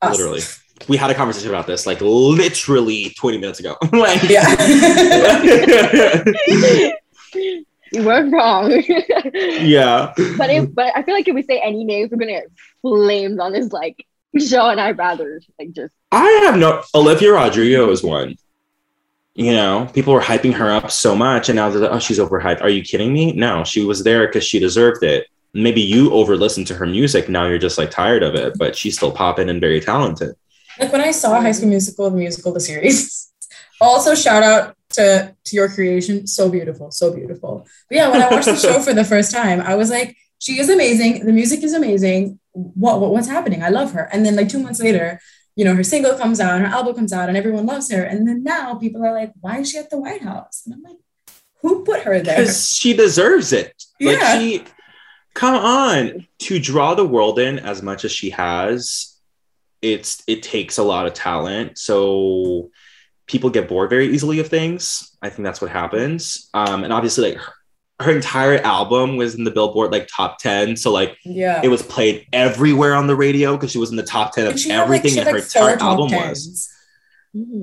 [0.00, 0.16] Us.
[0.16, 0.40] literally.
[0.88, 3.76] We had a conversation about this like literally 20 minutes ago.
[3.92, 4.46] like Yeah.
[7.92, 8.70] you weren't wrong.
[9.34, 10.12] yeah.
[10.36, 12.50] but if, but I feel like if we say any names, we're gonna get
[12.82, 14.04] flamed on this like
[14.38, 18.36] show, and I'd rather like just I have no Olivia Rodrigo is one.
[19.34, 22.18] You know, people were hyping her up so much, and now they're like, oh, she's
[22.18, 22.60] overhyped.
[22.60, 23.32] Are you kidding me?
[23.32, 25.28] No, she was there because she deserved it.
[25.54, 27.28] Maybe you over listened to her music.
[27.28, 30.34] Now you're just like tired of it, but she's still popping and very talented.
[30.78, 33.24] like when I saw High School Musical, the musical, the series.
[33.80, 36.26] Also, shout out to to your creation.
[36.26, 37.64] So beautiful, so beautiful.
[37.88, 40.58] But yeah, when I watched the show for the first time, I was like, she
[40.58, 41.24] is amazing.
[41.24, 42.40] The music is amazing.
[42.52, 43.62] What, what what's happening?
[43.62, 44.08] I love her.
[44.12, 45.20] And then like two months later,
[45.54, 48.02] you know, her single comes out, her album comes out, and everyone loves her.
[48.02, 50.62] And then now people are like, why is she at the White House?
[50.66, 50.96] And I'm like,
[51.62, 52.38] who put her there?
[52.38, 53.72] Because she deserves it.
[54.00, 54.38] Like Yeah.
[54.40, 54.64] she
[55.38, 56.26] come on.
[56.40, 59.14] To draw the world in as much as she has,
[59.82, 61.78] it's it takes a lot of talent.
[61.78, 62.70] So
[63.26, 65.16] people get bored very easily of things.
[65.22, 66.48] I think that's what happens.
[66.54, 67.52] Um, and obviously, like her,
[68.00, 70.76] her entire album was in the Billboard like top ten.
[70.76, 71.60] So like Yeah.
[71.62, 74.58] it was played everywhere on the radio because she was in the top ten of
[74.58, 76.46] she had, like- everything, and her like, entire album tens.
[76.46, 76.68] was.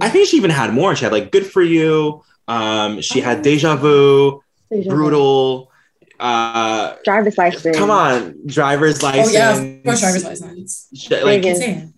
[0.02, 0.96] I think she even had more.
[0.96, 3.42] She had like "Good for You." Um, she had Oh.
[3.42, 4.42] "Deja Vu,"
[4.88, 5.72] "Brutal."
[6.20, 7.78] Uh, driver's license.
[7.78, 9.30] come on, driver's license.
[9.30, 9.68] Oh license.
[9.68, 10.88] yeah, of course, driver's license.
[10.96, 11.52] Sh- Like Megan.
[11.56, 11.94] Insane.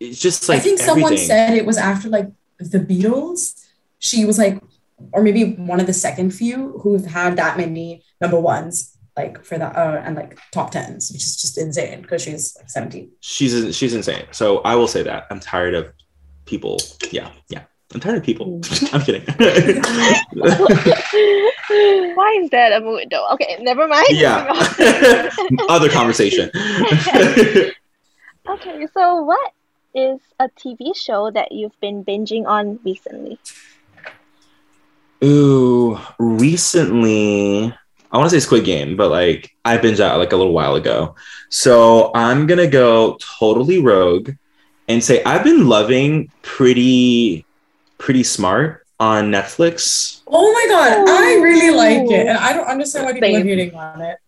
[0.00, 0.94] it's just like I think everything.
[1.02, 2.28] someone said it was after like
[2.58, 3.64] the Beatles.
[4.00, 4.60] She was like,
[5.12, 9.58] or maybe one of the second few who've had that many number ones like for
[9.58, 13.10] that uh, and like top tens, which is just insane because she's like 17.
[13.20, 14.26] She's she's insane.
[14.30, 15.92] So I will say that I'm tired of
[16.44, 16.78] people.
[17.10, 17.62] Yeah, yeah.
[17.94, 18.60] I'm tired of people.
[18.60, 18.88] Mm.
[18.94, 19.22] I'm kidding.
[22.14, 22.80] Why is that a
[23.10, 23.30] though?
[23.32, 24.06] Okay, never mind.
[24.10, 24.46] Yeah.
[25.68, 26.50] Other conversation.
[28.46, 29.52] okay, so what
[29.94, 33.38] is a TV show that you've been binging on recently?
[35.24, 37.74] Ooh, recently
[38.10, 40.76] I want to say Squid Game, but like I binged out like a little while
[40.76, 41.14] ago.
[41.50, 44.30] So I'm gonna go totally rogue
[44.88, 47.44] and say I've been loving pretty
[47.98, 50.22] pretty smart on Netflix.
[50.26, 52.26] Oh my god, I really like it.
[52.26, 53.42] And I don't understand why people Same.
[53.42, 54.18] are hating on it.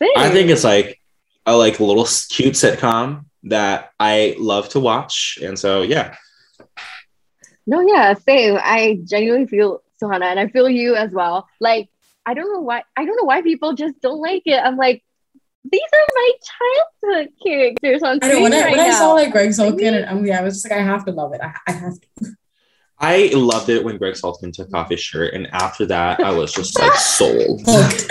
[0.00, 0.10] Same.
[0.16, 1.00] I think it's like
[1.46, 5.38] a like little cute sitcom that I love to watch.
[5.42, 6.16] And so yeah.
[7.66, 8.58] No, yeah, same.
[8.60, 11.46] I genuinely feel Sahana, and I feel you as well.
[11.60, 11.88] Like
[12.26, 14.58] I don't know why I don't know why people just don't like it.
[14.58, 15.04] I'm like,
[15.70, 16.30] these are my
[17.02, 19.94] childhood characters on screen I know, when I, right when I saw like Greg Sulkin
[19.94, 21.40] and um, yeah, I was just like, I have to love it.
[21.42, 22.36] I, I have to.
[23.00, 26.52] I loved it when Greg Sulkin took off his shirt, and after that, I was
[26.52, 27.66] just like sold.
[27.66, 28.06] like,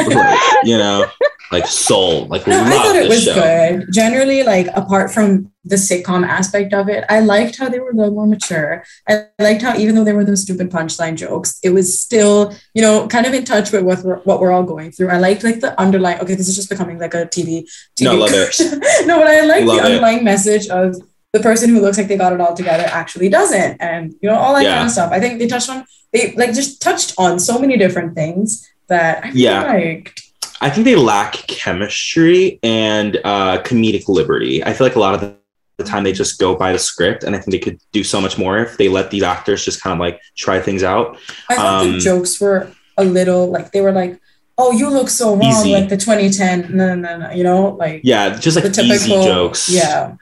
[0.63, 1.05] you know,
[1.51, 2.29] like sold.
[2.29, 3.35] Like no, I thought it was show.
[3.35, 3.93] good.
[3.93, 7.93] Generally, like apart from the sitcom aspect of it, I liked how they were a
[7.93, 8.83] little more mature.
[9.07, 12.81] I liked how even though there were those stupid punchline jokes, it was still you
[12.81, 15.09] know kind of in touch with what we're, what we're all going through.
[15.09, 16.19] I liked like the underlying.
[16.19, 17.69] Okay, this is just becoming like a TV.
[17.95, 18.59] TV no, love it.
[19.05, 20.23] no, but I like the underlying it.
[20.23, 20.95] message of
[21.33, 24.35] the person who looks like they got it all together actually doesn't and you know
[24.35, 24.75] all that yeah.
[24.75, 27.77] kind of stuff i think they touched on they like just touched on so many
[27.77, 29.63] different things that i yeah.
[29.63, 30.29] liked
[30.61, 34.63] I think they lack chemistry and uh, comedic liberty.
[34.63, 35.37] I feel like a lot of
[35.77, 38.19] the time they just go by the script, and I think they could do so
[38.19, 41.17] much more if they let these actors just kind of like try things out.
[41.49, 44.19] I thought um, the jokes were a little like they were like,
[44.57, 45.71] "Oh, you look so wrong," easy.
[45.71, 49.13] like the 2010, no, no, no, you know, like yeah, just like the typical, easy
[49.13, 49.69] jokes.
[49.69, 50.15] Yeah,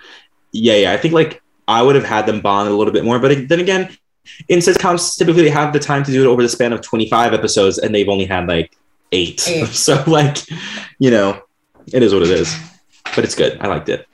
[0.52, 0.92] yeah, yeah.
[0.92, 3.60] I think like I would have had them bond a little bit more, but then
[3.60, 3.96] again,
[4.50, 7.34] in sitcoms typically they have the time to do it over the span of 25
[7.34, 8.78] episodes, and they've only had like
[9.12, 9.48] eight.
[9.48, 9.68] eight.
[9.74, 10.38] So like,
[11.00, 11.42] you know,
[11.94, 12.56] it is what it is.
[13.16, 13.58] But it's good.
[13.62, 14.08] I liked it.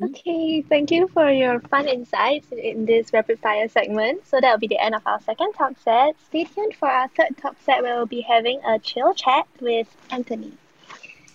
[0.00, 4.24] Okay, thank you for your fun insights in this rapid fire segment.
[4.28, 6.14] So that will be the end of our second talk set.
[6.28, 9.88] Stay tuned for our third talk set where we'll be having a chill chat with
[10.10, 10.52] Anthony.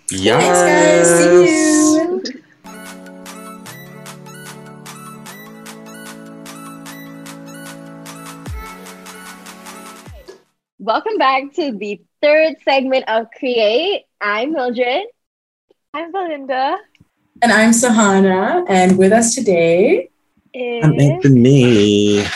[0.10, 0.42] Yes.
[0.42, 2.24] Thanks, guys.
[2.24, 2.44] See you.
[10.84, 14.04] Welcome back to the third segment of Create.
[14.20, 15.06] I'm Mildred.
[15.94, 16.76] I'm Belinda.
[17.42, 18.66] And I'm Sahana.
[18.68, 20.10] And with us today
[20.54, 20.84] is...
[20.84, 22.18] I'm Anthony.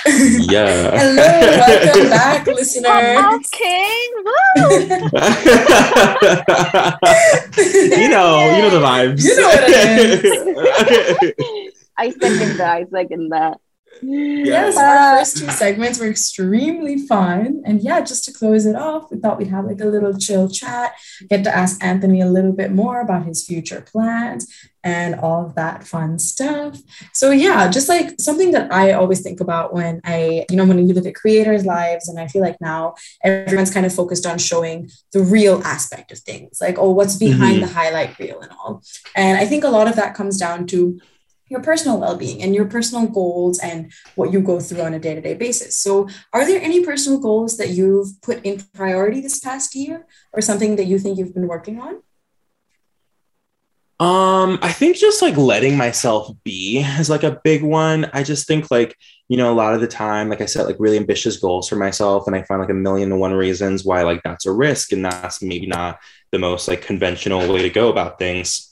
[0.47, 0.97] yeah.
[0.97, 3.49] Hello, welcome back, listeners.
[3.51, 4.13] King.
[7.99, 9.25] you know, you know the vibes.
[9.25, 11.89] You know what it is.
[11.97, 12.77] I second that.
[12.77, 13.59] I second that.
[14.01, 17.61] Yes, our first two segments were extremely fun.
[17.65, 20.49] And yeah, just to close it off, we thought we'd have like a little chill
[20.49, 20.93] chat,
[21.29, 24.47] get to ask Anthony a little bit more about his future plans
[24.83, 26.79] and all of that fun stuff.
[27.13, 30.87] So yeah, just like something that I always think about when I, you know, when
[30.87, 34.37] you look at creators' lives, and I feel like now everyone's kind of focused on
[34.37, 37.67] showing the real aspect of things, like, oh, what's behind mm-hmm.
[37.67, 38.81] the highlight reel and all.
[39.15, 41.01] And I think a lot of that comes down to
[41.49, 45.35] your personal well-being and your personal goals and what you go through on a day-to-day
[45.35, 45.77] basis.
[45.77, 50.41] So are there any personal goals that you've put in priority this past year or
[50.41, 52.01] something that you think you've been working on?
[53.99, 58.07] Um i think just like letting myself be is like a big one.
[58.13, 58.95] I just think like
[59.27, 61.75] you know a lot of the time like i set like really ambitious goals for
[61.75, 64.91] myself and i find like a million and one reasons why like that's a risk
[64.91, 65.99] and that's maybe not
[66.31, 68.66] the most like conventional way to go about things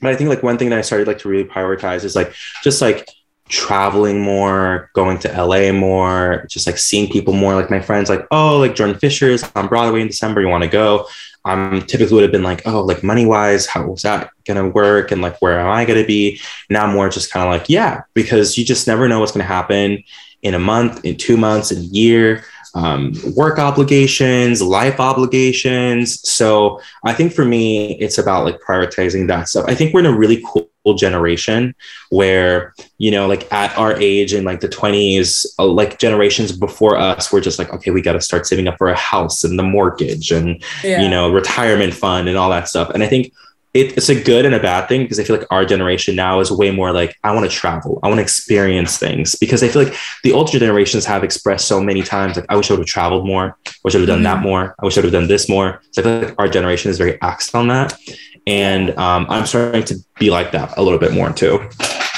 [0.00, 2.34] but I think like one thing that I started like to really prioritize is like
[2.62, 3.08] just like
[3.48, 7.54] traveling more, going to LA more, just like seeing people more.
[7.54, 10.70] Like my friends, like, oh, like Jordan Fisher's on Broadway in December, you want to
[10.70, 11.06] go?
[11.44, 15.12] Um, typically would have been like, oh, like money wise, how was that gonna work?
[15.12, 16.40] And like, where am I gonna be?
[16.68, 20.02] Now more just kind of like, yeah, because you just never know what's gonna happen
[20.42, 22.44] in a month, in two months, in a year
[22.74, 26.28] um, work obligations, life obligations.
[26.28, 29.64] So I think for me, it's about like prioritizing that stuff.
[29.68, 31.74] I think we're in a really cool generation
[32.10, 36.96] where, you know, like at our age in like the 20s, uh, like generations before
[36.96, 39.58] us, we're just like, okay, we got to start saving up for a house and
[39.58, 41.02] the mortgage and, yeah.
[41.02, 42.90] you know, retirement fund and all that stuff.
[42.90, 43.32] And I think
[43.76, 46.40] it, it's a good and a bad thing because I feel like our generation now
[46.40, 49.68] is way more like I want to travel, I want to experience things because I
[49.68, 52.80] feel like the older generations have expressed so many times like I wish I would
[52.80, 54.42] have traveled more, I wish I would have done mm-hmm.
[54.42, 55.82] that more, I wish I would have done this more.
[55.92, 57.98] So I feel like our generation is very axed on that,
[58.46, 61.68] and um, I'm starting to be like that a little bit more too.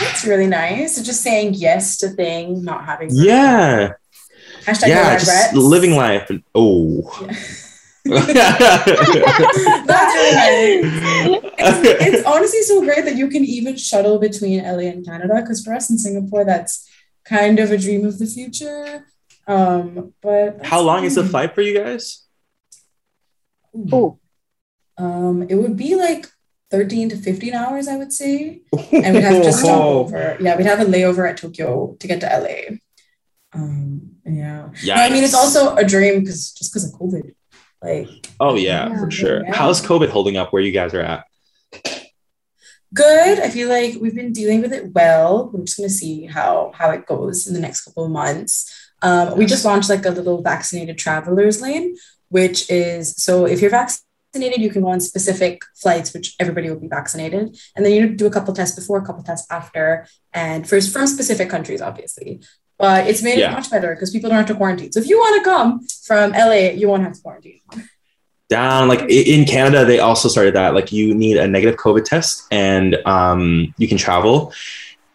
[0.01, 1.03] That's really nice.
[1.03, 3.09] Just saying yes to things, not having.
[3.13, 3.95] Yeah.
[4.65, 5.55] Hashtag yeah, just regrets.
[5.55, 6.31] living life.
[6.55, 7.27] Oh.
[7.27, 7.37] Yeah.
[8.09, 8.29] That's
[10.15, 11.43] really nice.
[11.59, 15.41] It's, it's, honestly so great that you can even shuttle between LA and Canada.
[15.41, 16.89] Because for us in Singapore, that's
[17.25, 19.07] kind of a dream of the future.
[19.47, 22.25] Um, but how long is the flight for you guys?
[23.93, 24.19] Oh,
[24.97, 26.27] um, it would be like
[26.71, 28.63] 13 to 15 hours, I would say.
[28.93, 30.37] And we'd have to stop over.
[30.41, 32.77] Yeah, we'd have a layover at Tokyo to get to LA.
[33.53, 34.69] Um, yeah.
[34.83, 35.01] Yeah.
[35.01, 37.35] I mean, it's also a dream because just because of COVID.
[37.83, 38.09] Like,
[38.41, 39.45] oh yeah, yeah for sure.
[39.45, 39.55] Yeah.
[39.55, 41.25] How's COVID holding up where you guys are at?
[42.95, 43.41] Good.
[43.41, 45.51] I feel like we've been dealing with it well.
[45.53, 48.75] We're just gonna see how how it goes in the next couple of months.
[49.03, 51.97] Um, we just launched like a little vaccinated travelers lane,
[52.31, 56.81] which is so if you're vaccinated, you can go on specific flights, which everybody will
[56.81, 60.69] be vaccinated, and then you do a couple tests before, a couple tests after, and
[60.69, 62.41] first from specific countries, obviously.
[62.79, 63.51] But it's made yeah.
[63.51, 64.93] it much better because people don't have to quarantine.
[64.93, 67.61] So if you want to come from LA, you won't have to quarantine.
[68.49, 70.75] Down like in Canada, they also started that.
[70.75, 74.53] Like you need a negative COVID test and um, you can travel.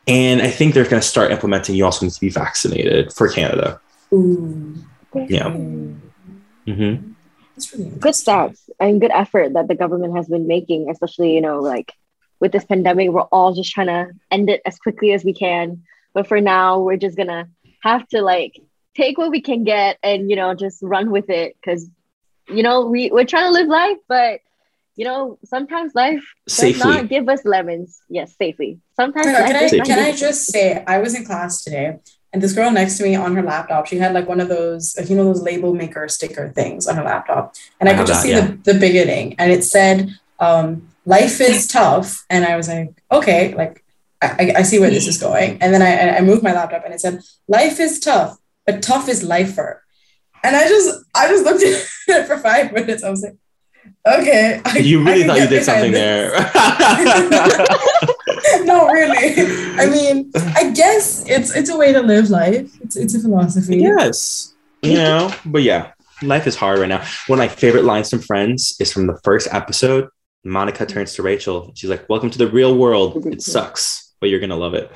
[0.07, 1.75] And I think they're going to start implementing.
[1.75, 3.79] You also need to be vaccinated for Canada.
[4.11, 4.75] Ooh.
[5.15, 5.49] Yeah.
[6.67, 7.11] Mm-hmm.
[7.77, 11.59] Really good steps and good effort that the government has been making, especially you know
[11.61, 11.93] like
[12.41, 15.83] with this pandemic, we're all just trying to end it as quickly as we can
[16.13, 17.49] but for now, we're just gonna
[17.81, 18.59] have to like
[18.95, 21.89] take what we can get and you know just run with it because
[22.47, 24.41] you know we we're trying to live life, but
[24.95, 26.73] you know sometimes life safely.
[26.73, 28.01] does not give us lemons.
[28.09, 28.79] Yes, safely.
[28.95, 29.25] Sometimes.
[29.25, 31.99] can I, can I just say I was in class today
[32.33, 34.95] and this girl next to me on her laptop, she had like one of those,
[35.07, 37.55] you know, those label maker sticker things on her laptop.
[37.79, 38.47] And I, I could just that, see yeah.
[38.63, 40.09] the, the beginning and it said,
[40.39, 42.25] um, life is tough.
[42.31, 43.82] And I was like, okay, like
[44.23, 45.53] I, I see where this is going.
[45.53, 45.63] Mm-hmm.
[45.63, 49.09] And then I, I moved my laptop and it said, life is tough, but tough
[49.09, 49.83] is lifer.
[50.43, 53.03] And I just, I just looked at it for five minutes.
[53.03, 53.37] I was like,
[54.05, 54.61] okay.
[54.65, 56.31] I, you really thought you did something there.
[58.65, 59.17] no, really.
[59.79, 62.71] I mean, I guess it's it's a way to live life.
[62.81, 63.77] It's it's a philosophy.
[63.77, 64.53] Yes.
[64.81, 67.05] You know, but yeah, life is hard right now.
[67.27, 70.09] One of my favorite lines from Friends is from the first episode.
[70.43, 71.71] Monica turns to Rachel.
[71.75, 73.15] She's like, Welcome to the real world.
[73.15, 73.39] It mm-hmm.
[73.39, 74.89] sucks but you're gonna love it.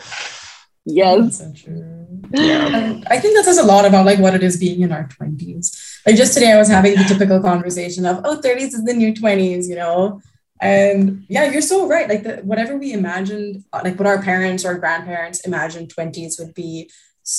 [0.86, 1.41] Yes.
[2.32, 3.01] yeah.
[3.09, 5.99] I think that says a lot about like what it is being in our 20s.
[6.05, 9.13] Like just today I was having the typical conversation of, oh, 30s is the new
[9.13, 10.21] 20s, you know?
[10.61, 12.07] And yeah, you're so right.
[12.07, 16.53] Like the, whatever we imagined, uh, like what our parents or grandparents imagined 20s would
[16.53, 16.89] be,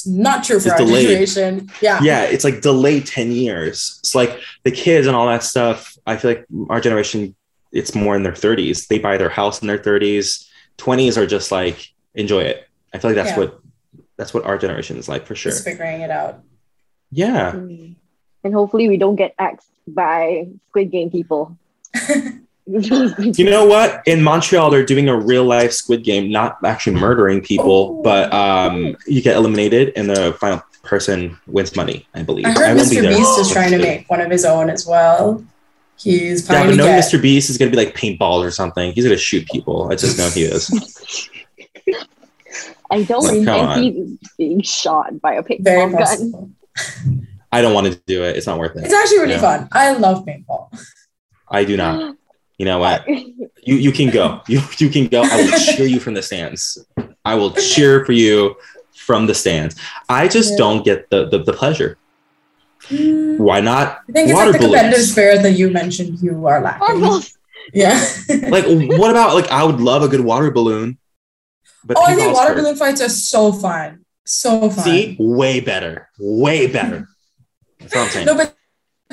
[0.04, 1.08] not true for it's our delayed.
[1.08, 1.70] generation.
[1.80, 2.00] Yeah.
[2.02, 2.24] Yeah.
[2.24, 3.96] It's like delayed 10 years.
[4.00, 5.96] It's like the kids and all that stuff.
[6.06, 7.34] I feel like our generation,
[7.72, 8.88] it's more in their 30s.
[8.88, 10.47] They buy their house in their 30s
[10.78, 12.66] 20s are just like enjoy it.
[12.94, 13.38] I feel like that's yeah.
[13.38, 13.60] what
[14.16, 15.52] that's what our generation is like for sure.
[15.52, 16.42] Just figuring it out.
[17.10, 17.52] Yeah.
[17.52, 17.96] Mm.
[18.44, 21.56] And hopefully we don't get axed by Squid Game people.
[22.66, 24.02] you know what?
[24.06, 28.02] In Montreal, they're doing a real life Squid Game, not actually murdering people, oh.
[28.02, 32.06] but um, you get eliminated, and the final person wins money.
[32.14, 32.46] I believe.
[32.46, 33.08] I heard I Mr.
[33.08, 35.44] Beast is trying to make one of his own as well.
[36.00, 37.04] He's yeah, but knowing get...
[37.04, 37.20] Mr.
[37.20, 38.92] Beast is gonna be like paintball or something.
[38.92, 39.90] He's gonna shoot people.
[39.90, 40.70] I just know he is.
[42.90, 46.54] I don't like, think he's being shot by a paintball gun.
[47.52, 48.36] I don't want to do it.
[48.36, 48.84] It's not worth it.
[48.84, 49.68] It's actually really fun.
[49.72, 50.78] I love paintball.
[51.48, 52.16] I do not.
[52.58, 53.06] You know what?
[53.64, 54.40] You you can go.
[54.48, 55.22] You you can go.
[55.22, 56.78] I will cheer you from the stands.
[57.26, 58.56] I will cheer for you
[58.94, 59.76] from the stands.
[60.08, 60.56] I just yeah.
[60.56, 61.98] don't get the, the the pleasure.
[62.84, 63.38] Mm.
[63.38, 64.00] Why not?
[64.08, 64.74] I think it's like the balloons?
[64.74, 67.22] competitive spirit that you mentioned you are lacking.
[67.72, 68.02] Yeah.
[68.48, 69.50] like, what about like?
[69.50, 70.98] I would love a good water balloon.
[71.84, 74.04] But oh, I think water balloon fights are so fun.
[74.24, 74.84] So fun.
[74.84, 77.08] See, way better, way better.
[78.24, 78.54] no, but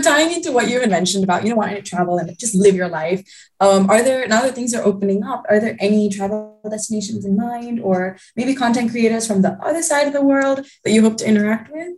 [0.02, 2.76] tying into what you had mentioned about you know wanting to travel and just live
[2.76, 3.24] your life
[3.62, 7.38] um, are there now that things are opening up are there any travel destinations in
[7.38, 11.16] mind or maybe content creators from the other side of the world that you hope
[11.16, 11.94] to interact with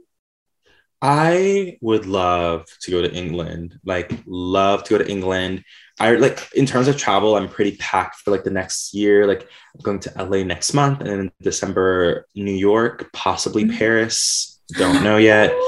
[1.01, 3.79] I would love to go to England.
[3.85, 5.63] Like, love to go to England.
[5.99, 9.27] I like in terms of travel, I'm pretty packed for like the next year.
[9.27, 13.77] Like, I'm going to LA next month, and then in December, New York, possibly mm-hmm.
[13.77, 14.59] Paris.
[14.73, 15.53] Don't know yet.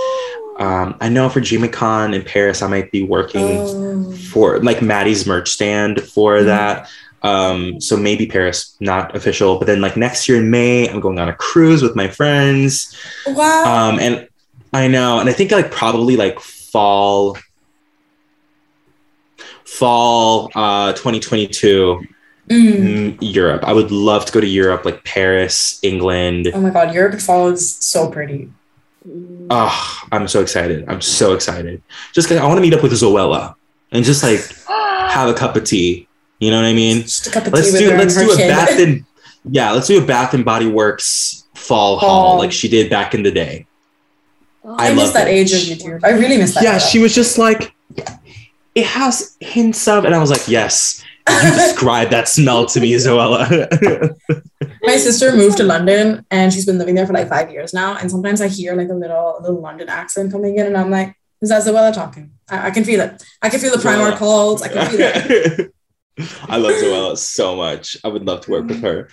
[0.59, 4.11] Um, I know for DreamCon in Paris, I might be working oh.
[4.11, 6.47] for like Maddie's merch stand for mm-hmm.
[6.47, 6.89] that.
[7.21, 11.19] Um, so maybe Paris, not official, but then like next year in May, I'm going
[11.19, 12.95] on a cruise with my friends.
[13.27, 13.89] Wow.
[13.89, 14.28] Um, and
[14.74, 17.38] I know, and I think like probably like fall,
[19.65, 22.05] fall, uh, 2022.
[22.49, 23.20] Mm.
[23.22, 23.63] Europe.
[23.63, 26.49] I would love to go to Europe, like Paris, England.
[26.51, 28.49] Oh my god, Europe fall is so pretty.
[29.51, 30.84] Oh, I'm so excited.
[30.88, 31.82] I'm so excited.
[32.13, 33.55] Just I want to meet up with Zoella
[33.91, 36.07] and just like have a cup of tea.
[36.39, 37.01] You know what I mean?
[37.01, 37.80] Just a cup of let's tea.
[37.80, 38.49] do let's do a kid.
[38.49, 39.05] Bath and
[39.45, 43.24] yeah, let's do a Bath and Body Works fall, haul like she did back in
[43.24, 43.67] the day.
[44.66, 45.32] I, I miss that it.
[45.32, 46.03] age of YouTube.
[46.03, 46.64] I really miss that.
[46.64, 46.80] Yeah, era.
[46.80, 47.74] she was just like
[48.76, 52.93] it has hints of, and I was like, yes, you describe that smell to me,
[52.93, 54.16] Zoella.
[54.84, 57.97] My sister moved to London and she's been living there for like five years now.
[57.97, 60.91] And sometimes I hear like a little a little London accent coming in, and I'm
[60.91, 62.32] like, is that Zoella talking?
[62.49, 63.24] I, I can feel it.
[63.41, 64.18] I can feel the Primark Zoella.
[64.18, 64.62] calls.
[64.62, 65.74] I can feel it.
[66.49, 67.97] I love Zoella so much.
[68.03, 69.10] I would love to work with her.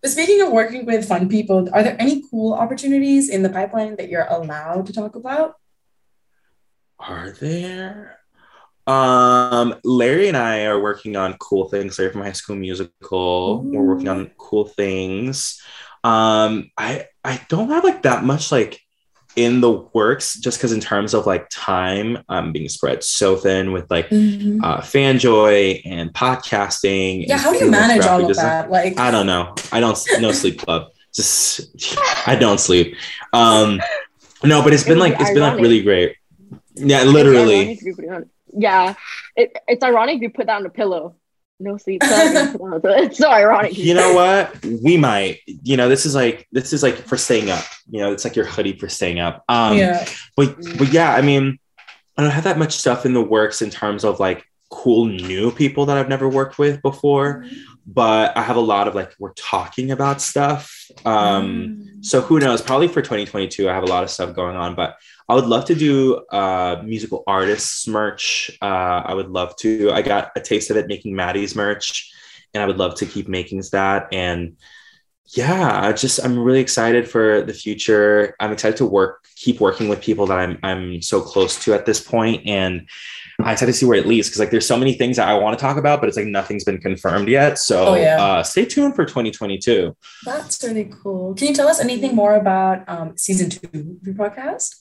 [0.00, 3.96] But speaking of working with fun people, are there any cool opportunities in the pipeline
[3.96, 5.54] that you're allowed to talk about?
[6.98, 8.18] Are there?
[8.86, 11.98] Um, Larry and I are working on cool things.
[11.98, 13.62] Larry from High School Musical.
[13.62, 15.60] We're working on cool things.
[16.04, 18.80] Um, I I don't have like that much like
[19.38, 23.72] in the works just because in terms of like time, I'm being spread so thin
[23.72, 27.26] with like uh Fanjoy and podcasting.
[27.26, 28.44] Yeah, and how do you manage all of design.
[28.46, 28.70] that?
[28.70, 29.54] Like, I don't know.
[29.72, 30.88] I don't no sleep club.
[31.14, 31.60] Just
[32.26, 32.96] I don't sleep.
[33.32, 33.80] Um
[34.44, 36.16] no, but it's been It like it's been like really great.
[36.74, 37.56] Yeah, literally.
[37.60, 38.94] ironic if you put it on- Yeah,
[39.36, 41.16] it, it's ironic you put that on a pillow.
[41.60, 42.02] No sleep.
[42.08, 42.96] So I can put it on a pillow.
[42.96, 43.76] It's so ironic.
[43.76, 44.64] You know what?
[44.64, 45.40] We might.
[45.46, 47.64] You know, this is like this is like for staying up.
[47.90, 49.44] You know, it's like your hoodie for staying up.
[49.48, 50.06] Um yeah.
[50.36, 51.58] but but yeah, I mean,
[52.16, 55.50] I don't have that much stuff in the works in terms of like cool new
[55.50, 57.44] people that I've never worked with before.
[57.86, 60.72] But I have a lot of like we're talking about stuff.
[61.04, 62.62] Um so who knows?
[62.62, 64.96] Probably for 2022, I have a lot of stuff going on, but
[65.28, 68.50] I would love to do uh, musical artists merch.
[68.62, 69.90] Uh, I would love to.
[69.92, 72.10] I got a taste of it making Maddie's merch,
[72.54, 74.08] and I would love to keep making that.
[74.12, 74.56] And
[75.34, 78.34] yeah, I just I'm really excited for the future.
[78.40, 81.84] I'm excited to work, keep working with people that I'm I'm so close to at
[81.84, 82.88] this point, and
[83.38, 85.34] I'm excited to see where it leads because like there's so many things that I
[85.34, 87.58] want to talk about, but it's like nothing's been confirmed yet.
[87.58, 88.16] So Oh, yeah.
[88.24, 89.94] uh, stay tuned for 2022.
[90.24, 91.34] That's really cool.
[91.34, 94.76] Can you tell us anything more about um, season two of your podcast?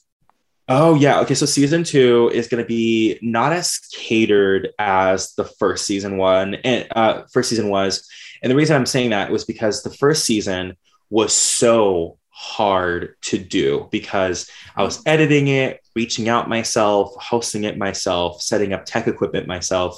[0.70, 1.22] Oh yeah.
[1.22, 1.34] Okay.
[1.34, 6.56] So season two is going to be not as catered as the first season one
[6.56, 8.08] and uh, first season was.
[8.42, 10.76] And the reason I'm saying that was because the first season
[11.10, 17.78] was so hard to do because I was editing it, reaching out myself, hosting it
[17.78, 19.98] myself, setting up tech equipment myself.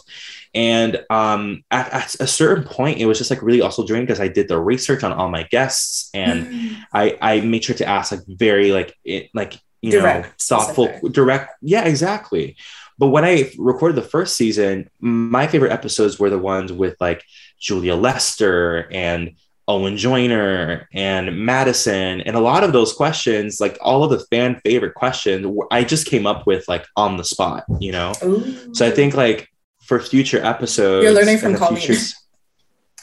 [0.53, 4.21] And um, at, at a certain point, it was just like really also draining because
[4.21, 8.11] I did the research on all my guests and I I made sure to ask
[8.11, 11.11] like very like it like you know thoughtful specific.
[11.13, 12.55] direct yeah exactly
[12.97, 17.23] but when i recorded the first season my favorite episodes were the ones with like
[17.59, 19.35] julia lester and
[19.67, 24.59] owen joyner and madison and a lot of those questions like all of the fan
[24.65, 28.73] favorite questions i just came up with like on the spot you know Ooh.
[28.73, 29.47] so I think like
[29.83, 31.77] for future episodes, You're learning from Colleen.
[31.81, 32.13] futures-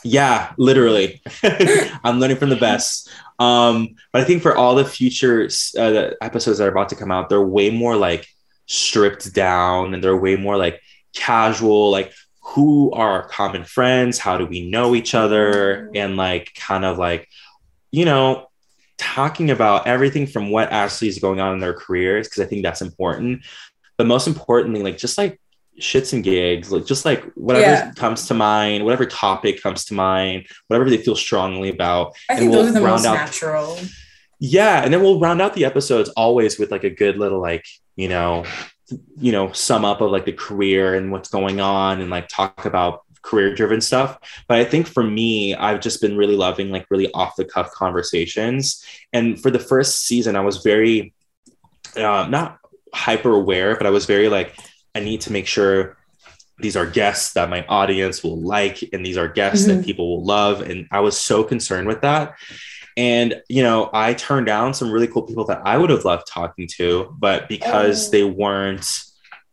[0.05, 1.21] yeah, literally,
[2.05, 3.11] I'm learning from the best.
[3.39, 6.97] Um, but I think for all the future uh, the episodes that are about to
[6.97, 8.27] come out, they're way more like
[8.67, 10.81] stripped down, and they're way more like
[11.15, 11.91] casual.
[11.91, 12.13] Like,
[12.43, 14.19] who are our common friends?
[14.19, 15.91] How do we know each other?
[15.95, 17.29] And like, kind of like,
[17.91, 18.49] you know,
[18.99, 22.63] talking about everything from what actually is going on in their careers because I think
[22.63, 23.45] that's important.
[23.97, 25.41] But most importantly, like just like
[25.81, 27.93] shits and gigs, like just like whatever Yeah.
[27.93, 32.15] comes to mind, whatever topic comes to mind, whatever they feel strongly about.
[32.31, 33.79] I and we'll those are the round most out- natural.
[34.39, 37.65] Yeah, and then we'll round out the episodes always with like a good little like
[37.97, 38.45] you know,
[39.19, 42.67] you know, sum up of like the career and what's going on, and like talk
[42.67, 44.19] about career driven stuff.
[44.47, 47.71] But I think for me, I've just been really loving like really off the cuff
[47.73, 48.85] conversations.
[49.13, 51.13] And for the first season, I was very
[51.97, 52.59] uh, not
[52.95, 54.55] hyper aware, but I was very like,
[54.97, 55.97] I need to make sure
[56.59, 59.69] these are guests that my audience will like, and these are guests Mhm.
[59.77, 60.63] that people will love.
[60.63, 62.35] And I was so concerned with that.
[62.97, 66.27] And, you know, I turned down some really cool people that I would have loved
[66.27, 68.11] talking to, but because Oh.
[68.11, 68.87] they weren't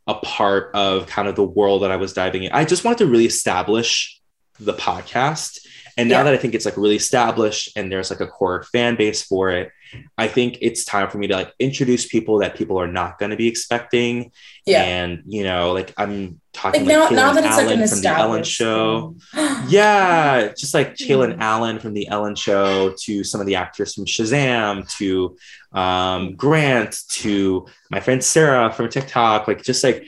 [0.08, 3.00] a part of kind of the world that I was diving in, I just wanted
[3.00, 4.18] to really establish
[4.60, 5.60] the podcast.
[5.98, 6.24] And now Yeah.
[6.24, 9.50] that I think it's like really established and there's like a core fan base for
[9.50, 9.72] it,
[10.18, 13.32] I think it's time for me to like introduce people that people are not going
[13.32, 14.32] to be expecting.
[14.66, 14.84] Yeah.
[14.84, 18.02] And, you know, like I'm talking like, like now, now that it's Allen like from
[18.02, 19.16] the Ellen show.
[19.68, 20.54] yeah.
[20.58, 24.90] Just like Kalen Allen from the Ellen show to some of the actors from Shazam
[24.98, 25.38] to
[25.72, 29.48] um, Grant to my friend Sarah from TikTok.
[29.48, 30.06] Like just like,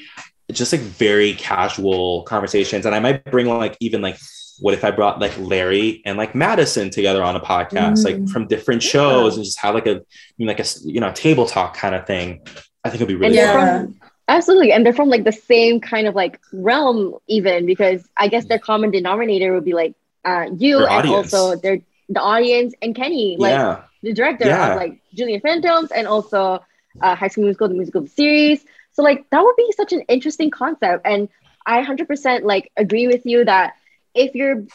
[0.52, 2.86] just like very casual conversations.
[2.86, 4.18] And I might bring like even like
[4.60, 8.06] what if I brought like Larry and like Madison together on a podcast, mm.
[8.06, 9.38] like from different shows, yeah.
[9.38, 10.02] and just have like a
[10.40, 12.42] like a you know table talk kind of thing?
[12.84, 13.82] I think it'd be really yeah.
[13.82, 18.28] From, absolutely, and they're from like the same kind of like realm, even because I
[18.28, 21.34] guess their common denominator would be like uh, you their and audience.
[21.34, 21.80] also their
[22.10, 23.84] the audience and Kenny, like yeah.
[24.04, 24.72] the director yeah.
[24.72, 26.64] of like Julie and Phantoms and also
[27.02, 28.64] uh, High School Musical, the musical series.
[28.94, 31.28] So like that would be such an interesting concept, and
[31.66, 33.74] I hundred percent like agree with you that
[34.16, 34.66] if you're,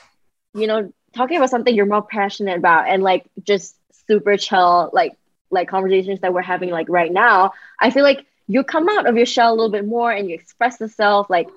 [0.55, 3.75] you know, talking about something you're more passionate about and like just
[4.07, 5.17] super chill, like
[5.51, 9.17] like conversations that we're having like right now, I feel like you come out of
[9.17, 11.49] your shell a little bit more and you express yourself like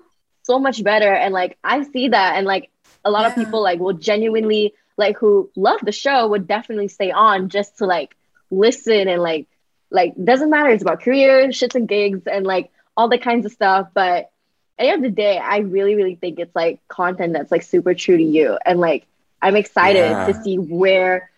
[0.44, 1.14] so much better.
[1.14, 2.72] And like I see that and like
[3.06, 3.28] a lot yeah.
[3.28, 7.78] of people like will genuinely like who love the show would definitely stay on just
[7.80, 8.16] to like
[8.52, 9.48] listen and like
[9.90, 13.52] like doesn't matter it's about career shits and gigs and like all the kinds of
[13.52, 14.32] stuff but
[14.80, 18.18] end of the day, I really, really think it's like content that's like super true
[18.18, 18.58] to you.
[18.66, 19.06] And like,
[19.42, 20.28] I'm excited yeah.
[20.28, 21.30] to see where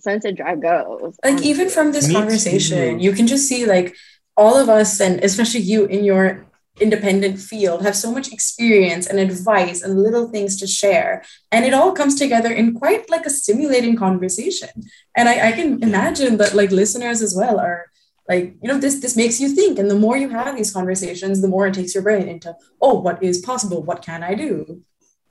[0.00, 1.18] Sunset Drive goes.
[1.24, 3.04] Like, even from this Me conversation, too.
[3.04, 3.96] you can just see like
[4.36, 6.46] all of us, and especially you in your
[6.80, 11.22] independent field, have so much experience and advice and little things to share.
[11.52, 14.70] And it all comes together in quite like a stimulating conversation.
[15.14, 17.86] And I, I can imagine that like listeners as well are
[18.30, 19.78] like you know this this makes you think.
[19.78, 22.94] And the more you have these conversations the more it takes your brain into oh
[23.00, 23.82] what is possible?
[23.82, 24.82] What can i do?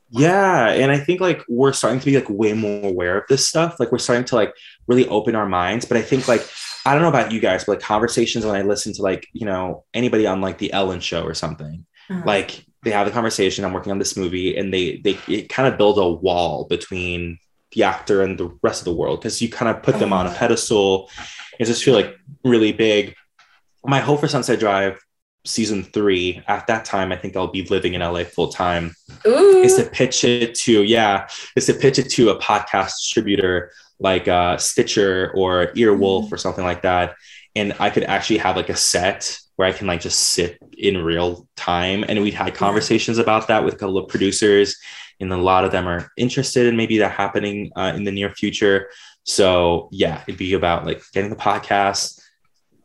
[0.09, 0.69] Yeah.
[0.69, 3.79] And i think like we're starting to be like way more aware of this stuff.
[3.79, 4.53] Like we're starting to like
[4.87, 5.85] really open our minds.
[5.85, 6.45] But i think like
[6.85, 9.45] i don't know about you guys but like conversations when i listen to like you
[9.45, 12.23] know anybody on like the ellen show or something uh-huh.
[12.25, 15.67] like they have a conversation i'm working on this movie and they they it kind
[15.67, 17.37] of build a wall between
[17.73, 20.25] the actor and the rest of the world because you kind of put them on
[20.25, 21.09] a pedestal
[21.59, 23.15] it just feel like really big.
[23.85, 24.99] My hope for Sunset Drive
[25.45, 28.95] season three, at that time, I think I'll be living in LA full time.
[29.25, 34.29] Is to pitch it to, yeah, is to pitch it to a podcast distributor like
[34.29, 36.31] uh, Stitcher or Earwolf mm.
[36.31, 37.15] or something like that.
[37.55, 40.97] And I could actually have like a set where I can like just sit in
[41.03, 42.05] real time.
[42.07, 44.77] And we'd had conversations about that with a couple of producers,
[45.19, 48.29] and a lot of them are interested in maybe that happening uh, in the near
[48.29, 48.89] future.
[49.23, 52.19] So yeah, it'd be about like getting the podcast,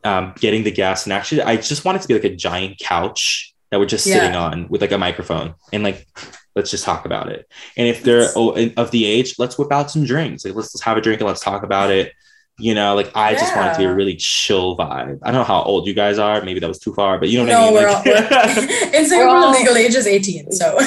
[0.02, 2.78] um, getting the guests, and actually, I just want it to be like a giant
[2.78, 4.14] couch that we're just yeah.
[4.14, 6.06] sitting on with like a microphone and like
[6.54, 7.50] let's just talk about it.
[7.76, 10.44] And if they're oh, of the age, let's whip out some drinks.
[10.44, 12.12] Like let's, let's have a drink and let's talk about it.
[12.58, 13.38] You know, like I yeah.
[13.38, 15.18] just want it to be a really chill vibe.
[15.22, 16.40] I don't know how old you guys are.
[16.42, 17.74] Maybe that was too far, but you know what no, I mean.
[17.74, 18.32] We're like,
[18.92, 20.52] all, in Singapore, legal age is 18.
[20.52, 20.78] So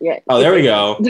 [0.00, 0.18] yeah.
[0.28, 0.98] Oh, there we go.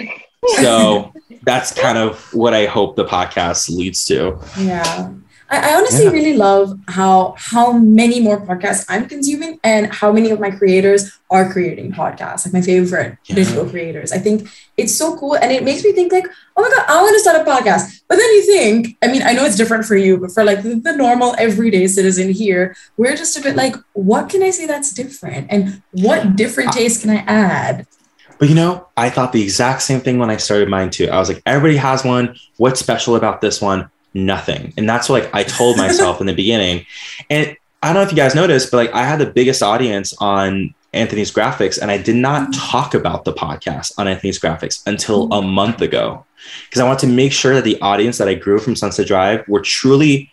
[0.59, 4.38] So that's kind of what I hope the podcast leads to.
[4.57, 5.12] Yeah.
[5.49, 6.11] I, I honestly yeah.
[6.11, 11.18] really love how how many more podcasts I'm consuming and how many of my creators
[11.30, 13.36] are creating podcasts, like my favorite yeah.
[13.36, 14.12] digital creators.
[14.12, 16.26] I think it's so cool and it makes me think like,
[16.57, 18.03] oh my god, I want to start a podcast.
[18.09, 20.62] But then you think, I mean, I know it's different for you, but for like
[20.62, 24.66] the, the normal everyday citizen here, we're just a bit like, what can I say
[24.66, 25.49] that's different?
[25.51, 27.86] And what different taste can I add?
[28.38, 31.09] But you know, I thought the exact same thing when I started mine too.
[31.09, 32.36] I was like, everybody has one.
[32.59, 33.90] What's special about this one?
[34.17, 34.73] Nothing.
[34.79, 36.87] And that's what like I told myself in the beginning.
[37.29, 40.14] And I don't know if you guys noticed, but like I had the biggest audience
[40.18, 42.71] on Anthony's graphics, and I did not mm.
[42.71, 45.38] talk about the podcast on Anthony's graphics until mm.
[45.38, 46.25] a month ago.
[46.64, 49.47] Because I want to make sure that the audience that I grew from Sunset Drive
[49.49, 50.30] were truly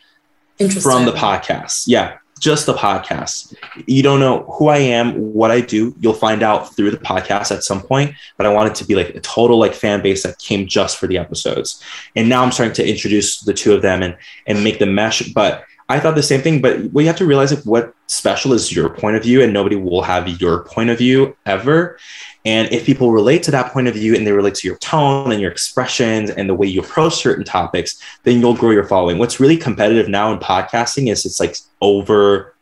[0.58, 1.84] from the podcast.
[1.88, 3.56] Yeah, just the podcast.
[3.88, 5.96] You don't know who I am, what I do.
[6.00, 8.16] You'll find out through the podcast at some point.
[8.38, 10.98] But I want it to be like a total like fan base that came just
[10.98, 11.82] for the episodes.
[12.18, 15.22] And now I'm starting to introduce the two of them and and make them mesh.
[15.34, 16.62] But I thought the same thing.
[16.62, 19.54] But what you have to realize like what special is your point of view, and
[19.54, 21.98] nobody will have your point of view ever.
[22.46, 25.32] And if people relate to that point of view and they relate to your tone
[25.32, 29.18] and your expressions and the way you approach certain topics, then you'll grow your following.
[29.18, 32.54] What's really competitive now in podcasting is it's like over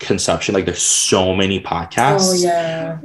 [0.00, 0.54] consumption.
[0.54, 2.30] Like there's so many podcasts.
[2.30, 2.98] Oh, yeah.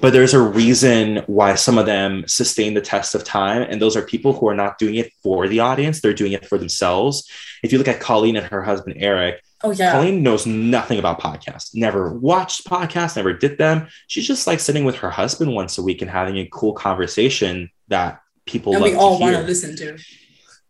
[0.00, 3.62] But there's a reason why some of them sustain the test of time.
[3.62, 6.46] And those are people who are not doing it for the audience, they're doing it
[6.46, 7.28] for themselves.
[7.62, 9.92] If you look at Colleen and her husband, Eric, Oh yeah.
[9.92, 11.74] Colleen knows nothing about podcasts.
[11.74, 13.88] Never watched podcasts, never did them.
[14.08, 17.70] She's just like sitting with her husband once a week and having a cool conversation
[17.88, 19.96] that people and we all want to listen to.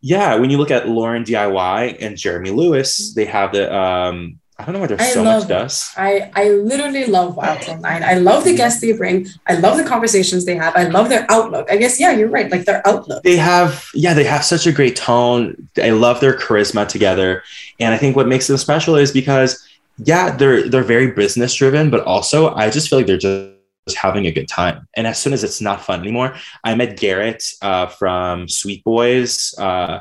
[0.01, 4.75] yeah, when you look at LaurDIY and Jeremy Lewis, they have the um I don't
[4.75, 5.99] know why there's I so love much dust.
[5.99, 8.05] I, I literally love Wild Till Nine.
[8.05, 9.27] I love the guests they bring.
[9.49, 10.77] I love the conversations they have.
[10.77, 11.69] I love their outlook.
[11.71, 12.49] I guess, yeah, you're right.
[12.49, 13.25] Like their outlook.
[13.25, 15.69] They have, yeah, they have such a great tone.
[15.77, 17.43] I love their charisma together.
[17.81, 19.67] And I think what makes them special is because,
[19.99, 23.55] yeah, they're they're very business driven, but also I just feel like they're just
[23.87, 24.89] just having a good time.
[24.95, 29.55] And as soon as it's not fun anymore, I met Garrett uh, from Sweet Boys,
[29.59, 30.01] uh,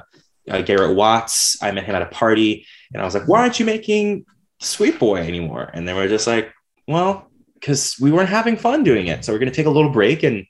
[0.49, 1.61] uh, Garrett Watts.
[1.61, 4.25] I met him at a party, and I was like, "Why aren't you making
[4.63, 6.51] Sweet Boy anymore?" And they were just like,
[6.87, 10.23] "Well, because we weren't having fun doing it, so we're gonna take a little break,
[10.23, 10.45] and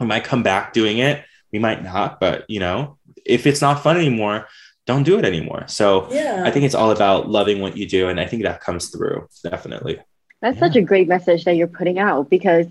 [0.00, 1.24] we might come back doing it.
[1.52, 4.46] We might not, but you know, if it's not fun anymore."
[4.86, 5.64] Don't do it anymore.
[5.66, 6.42] So Yeah.
[6.44, 9.28] I think it's all about loving what you do, and I think that comes through
[9.42, 9.98] definitely.
[10.42, 12.66] That's such a great message that you're putting out because,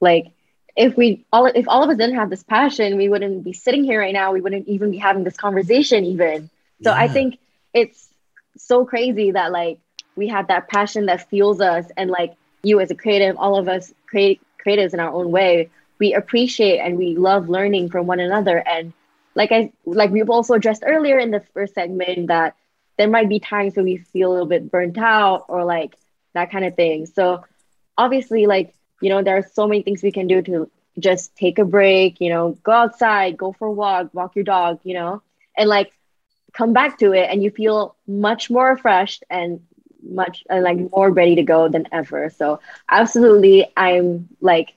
[0.00, 0.28] like,
[0.74, 3.84] if we all if all of us didn't have this passion, we wouldn't be sitting
[3.84, 4.32] here right now.
[4.32, 6.48] We wouldn't even be having this conversation, even.
[6.82, 7.38] So I think
[7.74, 8.08] it's
[8.56, 9.80] so crazy that like
[10.16, 13.68] we have that passion that fuels us, and like you as a creative, all of
[13.68, 18.20] us create creatives in our own way, we appreciate and we love learning from one
[18.20, 18.58] another.
[18.58, 18.92] And
[19.34, 22.56] like I like we've also addressed earlier in the first segment that
[22.96, 25.96] there might be times when we feel a little bit burnt out or like
[26.34, 27.06] that kind of thing.
[27.06, 27.44] So
[27.96, 31.58] obviously, like, you know, there are so many things we can do to just take
[31.58, 35.22] a break, you know, go outside, go for a walk, walk your dog, you know,
[35.56, 35.92] and like
[36.52, 39.60] come back to it and you feel much more refreshed and
[40.02, 42.30] much uh, like more ready to go than ever.
[42.30, 44.74] So absolutely, I'm like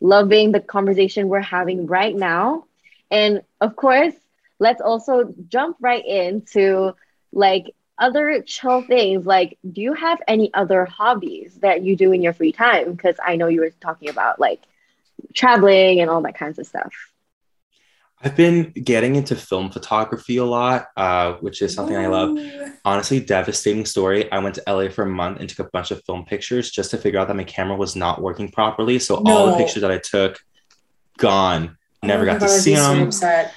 [0.00, 2.64] loving the conversation we're having right now.
[3.10, 4.14] And of course,
[4.58, 6.94] let's also jump right into
[7.32, 12.22] like other chill things like do you have any other hobbies that you do in
[12.22, 14.60] your free time because i know you were talking about like
[15.34, 16.92] traveling and all that kinds of stuff
[18.22, 22.36] I've been getting into film photography a lot, uh, which is something I love.
[22.84, 24.30] Honestly, devastating story.
[24.32, 26.90] I went to LA for a month and took a bunch of film pictures just
[26.92, 28.98] to figure out that my camera was not working properly.
[28.98, 30.38] So all the pictures that I took,
[31.18, 31.76] gone.
[32.02, 33.08] Never Oh got God, to see so them.
[33.08, 33.52] upset.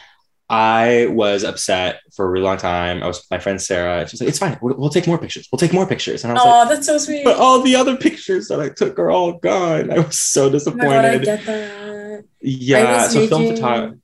[0.50, 3.04] I was upset for a really long time.
[3.04, 4.08] I was with my friend Sarah.
[4.10, 4.58] She's like, "It's fine.
[4.62, 5.48] We'll, we'll take more pictures.
[5.52, 7.24] We'll take more pictures." And I was Oh, like, "Oh, that's so sweet.
[7.24, 10.50] "But all the other pictures that I took are all gone." I was so Oh
[10.50, 11.24] disappointed.
[11.24, 12.26] God, get that.
[12.42, 13.08] yeah.
[13.08, 13.98] So film photography.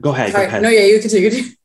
[0.00, 0.32] Go ahead.
[0.32, 0.62] Go ahead.
[0.62, 1.30] No, yeah, you continue.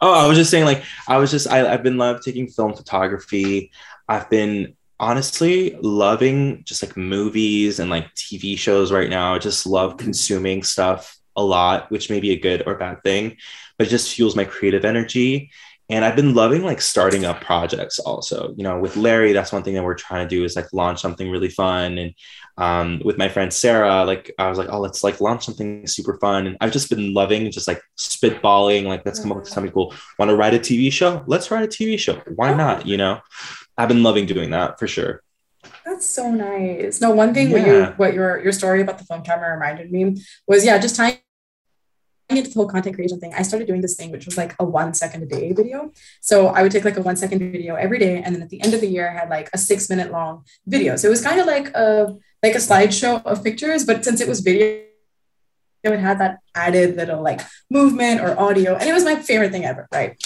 [0.00, 2.72] Oh, I was just saying, like, I was just, I, I've been love taking film
[2.72, 3.72] photography.
[4.08, 9.34] I've been honestly loving just like movies and like TV shows right now.
[9.34, 13.38] I just love consuming stuff a lot, which may be a good or bad thing,
[13.76, 15.50] but it just fuels my creative energy.
[15.90, 18.54] And I've been loving like starting up projects also.
[18.56, 21.00] You know, with Larry, that's one thing that we're trying to do is like launch
[21.00, 21.96] something really fun.
[21.96, 22.14] And
[22.58, 26.18] um, with my friend Sarah, like I was like, oh, let's like launch something super
[26.18, 26.46] fun.
[26.46, 29.94] And I've just been loving just like spitballing, like let's come up with something cool.
[30.18, 31.24] Want to write a TV show?
[31.26, 32.20] Let's write a TV show.
[32.34, 32.86] Why not?
[32.86, 33.20] You know,
[33.78, 35.22] I've been loving doing that for sure.
[35.86, 37.00] That's so nice.
[37.00, 40.22] No, one thing what you what your your story about the film camera reminded me
[40.46, 41.18] was yeah, just tying
[42.36, 43.32] into the whole content creation thing.
[43.34, 45.92] I started doing this thing which was like a one second a day video.
[46.20, 48.62] So I would take like a one second video every day, and then at the
[48.62, 50.96] end of the year, I had like a six minute long video.
[50.96, 54.28] So it was kind of like a like a slideshow of pictures, but since it
[54.28, 54.82] was video,
[55.84, 57.40] it had that added little like
[57.70, 59.88] movement or audio, and it was my favorite thing ever.
[59.92, 60.16] Right.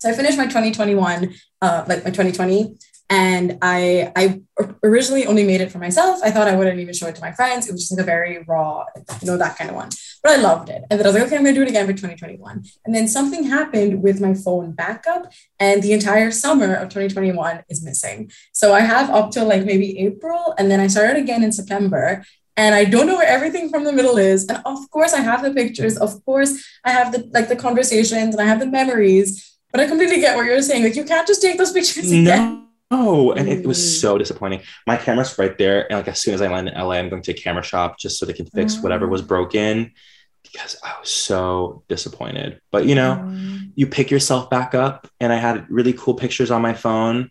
[0.00, 2.76] So I finished my 2021, uh, like my 2020
[3.10, 4.40] and I I
[4.82, 6.20] originally only made it for myself.
[6.22, 7.68] I thought I wouldn't even show it to my friends.
[7.68, 8.84] It was just like a very raw,
[9.20, 9.88] you know, that kind of one.
[10.28, 10.84] But I loved it.
[10.90, 12.62] And then I was like, okay, I'm gonna do it again for 2021.
[12.84, 17.82] And then something happened with my phone backup, and the entire summer of 2021 is
[17.82, 18.30] missing.
[18.52, 22.26] So I have up till like maybe April, and then I started again in September.
[22.58, 24.46] And I don't know where everything from the middle is.
[24.48, 25.96] And of course, I have the pictures.
[25.96, 29.56] Of course, I have the like the conversations and I have the memories.
[29.72, 30.84] But I completely get what you're saying.
[30.84, 32.66] Like you can't just take those pictures again.
[32.90, 34.00] No, and it was Mm.
[34.00, 34.60] so disappointing.
[34.86, 37.22] My camera's right there, and like as soon as I land in LA, I'm going
[37.22, 39.92] to a camera shop just so they can fix whatever was broken
[40.52, 42.60] because I was so disappointed.
[42.70, 43.70] But you know, Mm.
[43.74, 47.30] you pick yourself back up, and I had really cool pictures on my phone,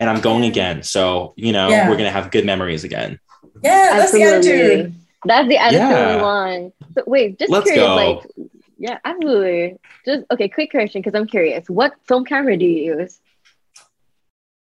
[0.00, 0.82] and I'm going again.
[0.82, 1.88] So you know, Yeah.
[1.88, 3.18] we're gonna have good memories again.
[3.62, 4.94] Yeah, that's the attitude.
[5.24, 6.16] That's the attitude Yeah.
[6.16, 6.74] we want.
[6.94, 7.94] So wait, just Let's curious, go.
[7.96, 9.76] like, yeah, absolutely.
[10.04, 10.48] Just okay.
[10.48, 11.68] Quick correction, because I'm curious.
[11.68, 13.18] What film camera do you use?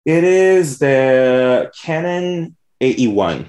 [0.06, 3.46] It is the Canon AE1.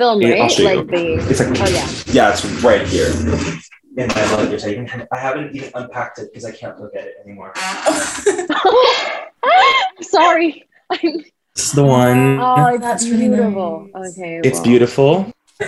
[0.00, 0.50] Film, Yeah, I'll right?
[0.50, 0.76] show you.
[0.78, 1.12] Like the.
[1.28, 1.86] It's like Oh yeah.
[2.06, 3.08] yeah, it's right here.
[3.98, 7.04] In my luggage, I, even, I haven't even unpacked it because I can't look at
[7.04, 7.52] it anymore.
[10.00, 10.66] Sorry.
[11.02, 12.38] This is the one.
[12.40, 13.90] oh, it's That's really beautiful.
[13.94, 14.18] nice.
[14.18, 14.40] Okay.
[14.42, 14.64] it's well.
[14.64, 15.16] beautiful.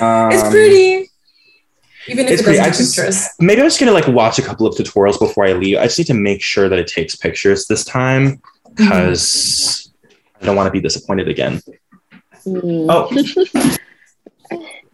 [0.00, 1.10] Um, it's pretty.
[2.08, 3.28] Even if It's it pretty- doesn't I just- pictures.
[3.38, 5.76] Maybe I'm just gonna like watch a couple of tutorials before I leave.
[5.76, 8.40] I just need to make sure that it takes pictures this time
[8.74, 9.92] because
[10.40, 11.60] I don't want to be disappointed again.
[12.46, 12.86] Mm.
[12.88, 13.76] Oh,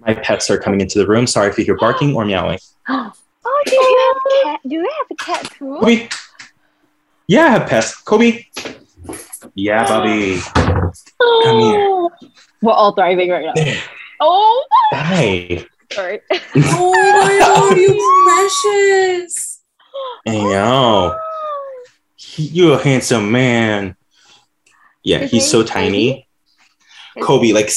[0.09, 1.27] my pets are coming into the room.
[1.27, 2.59] Sorry if you hear barking or meowing.
[3.51, 4.61] Oh, do you have a cat?
[4.69, 5.79] Do you have a cat too?
[5.81, 6.09] Kobe.
[7.29, 7.95] Yeah, I have pets.
[8.03, 8.45] Kobe.
[9.55, 10.39] Yeah, Bobby.
[10.55, 12.09] Come here.
[12.63, 13.53] We're all thriving right now.
[13.55, 13.81] There.
[14.21, 15.65] Oh, Hi.
[15.93, 16.21] sorry.
[16.57, 16.93] Oh
[17.25, 19.61] my god, you precious.
[20.27, 21.19] I know.
[22.37, 23.97] You're a handsome man.
[25.03, 26.28] Yeah, His he's so tiny.
[27.21, 27.71] Kobe, like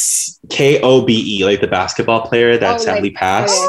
[0.50, 3.58] K O B E, like the basketball player that Oh, sadly like- passed.
[3.60, 3.68] okay.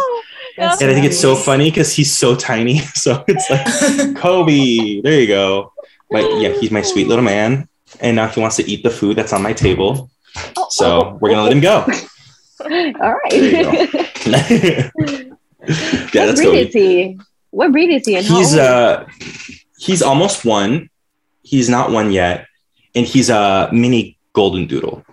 [0.58, 2.78] That's And I think it's so funny because he's so tiny.
[2.94, 5.00] So it's like Kobe.
[5.00, 5.72] There you go.
[6.10, 7.68] But yeah, he's my sweet little man.
[8.00, 10.10] And now he wants to eat the food that's on my table.
[10.56, 11.80] Oh, So we're gonna let him go.
[12.60, 13.30] All right.
[13.30, 13.72] There you go.
[14.26, 16.66] yeah, what that's breed Kobe.
[16.68, 17.18] is he?
[17.50, 18.16] What breed is he?
[18.16, 19.06] And He's uh
[19.78, 20.90] he's almost one.
[21.42, 22.46] He's not one yet.
[22.94, 25.04] And he's a mini golden doodle.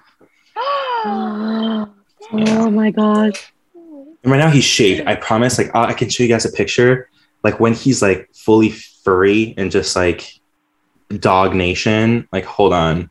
[1.06, 3.38] Oh my god.
[3.74, 5.08] And right now he's shaved.
[5.08, 7.10] I promise, like I I can show you guys a picture.
[7.44, 10.40] Like when he's like fully furry and just like
[11.18, 12.28] dog nation.
[12.32, 13.10] Like, hold on.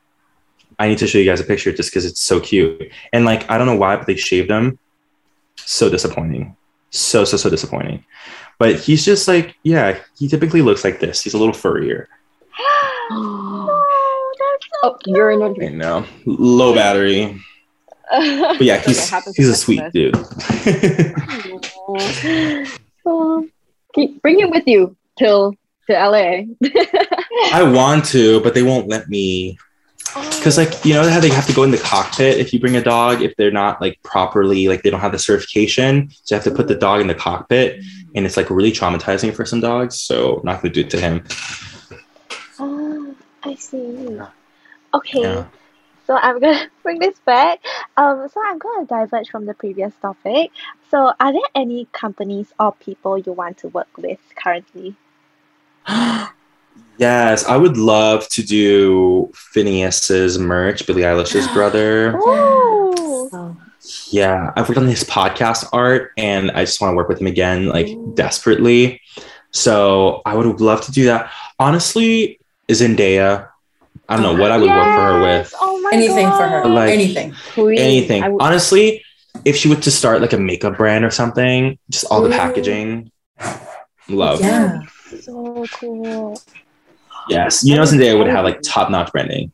[0.78, 2.92] I need to show you guys a picture just because it's so cute.
[3.12, 4.78] And like, I don't know why, but they shaved him.
[5.56, 6.56] So disappointing.
[6.90, 8.04] So, so, so disappointing.
[8.58, 11.22] But he's just like, yeah, he typically looks like this.
[11.22, 12.08] He's a little furrier.
[13.10, 16.04] Oh, that's so Oh, you're in I know.
[16.26, 17.40] Low battery.
[18.10, 20.16] But yeah, he's he's a sweet dude.
[23.10, 23.48] Oh,
[23.94, 25.54] keep bring him with you till
[25.88, 26.42] to LA.
[27.52, 29.56] I want to, but they won't let me.
[30.14, 30.38] Oh.
[30.38, 32.76] Because like you know how they have to go in the cockpit if you bring
[32.76, 36.36] a dog if they're not like properly like they don't have the certification, so you
[36.36, 37.82] have to put the dog in the cockpit,
[38.14, 39.98] and it's like really traumatizing for some dogs.
[39.98, 41.24] So I'm not gonna do it to him.
[42.58, 44.18] Oh, I see.
[44.94, 45.46] Okay, Yeah.
[46.08, 47.60] So I'm gonna bring this back.
[47.98, 50.50] Um, so I'm gonna diverge from the previous topic.
[50.90, 54.96] So, are there any companies or people you want to work with currently?
[56.98, 62.14] yes, I would love to do Finneas's merch, Billie Eilish's brother.
[62.16, 63.56] Oh,
[64.10, 67.26] Yeah, I've worked on his podcast art and I just want to work with him
[67.26, 69.02] again, like desperately.
[69.50, 71.30] So I would love to do that.
[71.58, 72.40] Honestly,
[72.70, 73.47] Zendaya,
[74.08, 75.54] I don't know what I would work for her with.
[75.60, 76.64] Oh my Anything for her.
[76.66, 77.34] Like- Anything.
[77.52, 77.78] Queen.
[77.78, 78.22] Anything.
[78.22, 79.04] I would- Honestly,
[79.44, 83.10] if she were to start like a makeup brand or something, just all the packaging,
[84.08, 84.40] love.
[84.40, 84.80] Yeah.
[85.20, 86.40] So cool.
[87.28, 89.52] Yes, you know Zendaya would have like top notch branding.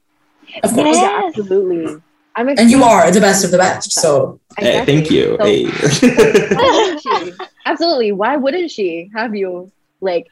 [0.63, 0.97] Of course.
[0.97, 0.97] Yes.
[1.03, 2.01] Yeah, absolutely.
[2.37, 3.93] I'm And you are the best of the best.
[3.93, 5.37] So Hey, thank you.
[5.41, 5.65] So- Hey.
[6.55, 7.33] Why wouldn't she?
[7.67, 8.13] Absolutely.
[8.13, 9.71] Why wouldn't she have you?
[10.01, 10.29] Like,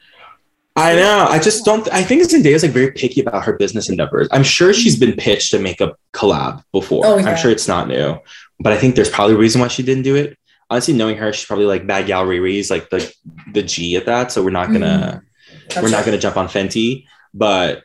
[0.75, 1.27] I know.
[1.29, 1.87] I just don't.
[1.93, 4.27] I think Zendaya is like very picky about her business endeavors.
[4.31, 7.05] I'm sure she's been pitched to make a collab before.
[7.05, 7.29] Oh, yeah.
[7.29, 8.17] I'm sure it's not new,
[8.59, 10.37] but I think there's probably a reason why she didn't do it.
[10.71, 13.13] Honestly, knowing her, she's probably like bad gal Riri's like the
[13.53, 14.31] the G at that.
[14.31, 15.23] So we're not gonna
[15.69, 15.83] mm-hmm.
[15.83, 17.05] we're not gonna jump on Fenty.
[17.35, 17.83] But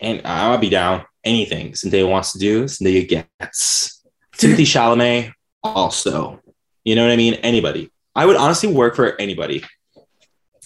[0.00, 2.64] and I'll be down anything Zendaya wants to do.
[2.64, 4.00] Zendaya gets.
[4.36, 5.32] Timothée Chalamet
[5.64, 6.40] also.
[6.84, 7.34] You know what I mean?
[7.34, 7.90] Anybody.
[8.14, 9.64] I would honestly work for anybody.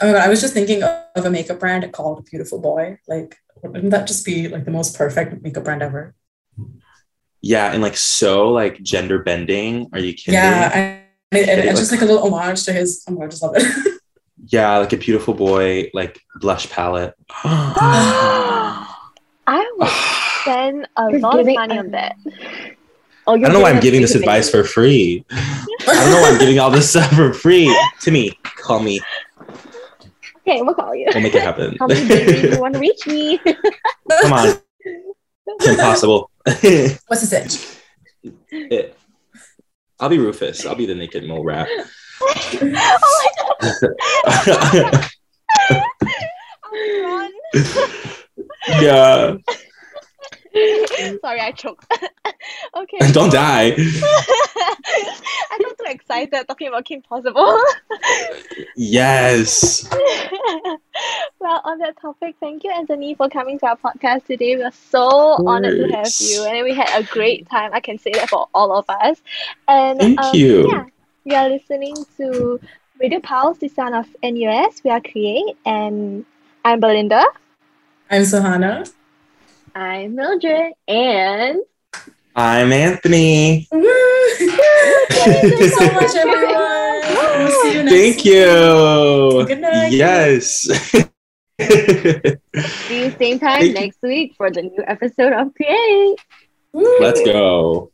[0.01, 2.99] Oh my god, I was just thinking of of a makeup brand called Beautiful Boy.
[3.07, 6.15] Like, wouldn't that just be like the most perfect makeup brand ever?
[7.41, 9.89] Yeah, and like so like gender bending.
[9.93, 10.35] Are you kidding?
[10.35, 13.05] Yeah, and it, it- Yeah, it's just like a little homage to his.
[13.09, 13.99] Oh my god, I just love it.
[14.49, 17.15] Yeah, like a beautiful boy, like blush palette.
[19.47, 20.39] I would ah.
[20.43, 22.17] spend a You're lot of money on that.
[23.27, 25.25] oh, I don't know why I'm giving this advice for free.
[25.31, 27.73] I don't know why I'm giving all this stuff for free.
[28.01, 29.01] Timmy, call me.
[30.47, 31.09] Okay, we'll call you.
[31.15, 31.79] We'll make it happen.
[31.79, 32.49] Call me, baby.
[32.49, 33.39] You want to reach me?
[34.23, 34.55] Come on.
[35.47, 36.31] It's impossible.
[36.45, 38.35] What's the itch?
[38.51, 38.97] It-
[40.01, 40.67] I'll be Rufus.
[40.67, 41.69] I'll be the naked mole rat.
[42.25, 43.81] Oh
[44.25, 45.11] my god.
[48.81, 49.35] yeah.
[51.21, 51.91] Sorry, I choked.
[52.77, 52.99] okay.
[53.13, 53.75] Don't die.
[53.79, 57.59] I got too excited talking about Kim Possible.
[58.77, 59.89] Yes.
[61.41, 64.57] well, on that topic, thank you, Anthony, for coming to our podcast today.
[64.57, 67.71] We are so honored to have you, and we had a great time.
[67.73, 69.23] I can say that for all of us.
[69.69, 70.69] And Thank um, you.
[70.71, 70.85] Yeah,
[71.25, 72.61] we are listening to
[72.99, 74.83] Radio Pulse, the sound of NUS.
[74.85, 76.27] We are Create, and
[76.65, 77.25] I'm Belinda.
[78.11, 78.93] I'm Sahana.
[79.75, 81.61] I'm Mildred, and
[82.37, 83.69] I'm Anthony.
[83.73, 83.83] Woo!
[84.39, 87.01] Thank you so much, everyone.
[87.39, 88.25] We'll see See you Thank week.
[88.27, 89.45] you.
[89.47, 89.93] Good night.
[89.93, 90.63] Yes.
[91.63, 93.73] See you same time Thank you.
[93.75, 96.19] next week for the new episode of Create.
[96.73, 97.91] Let's go.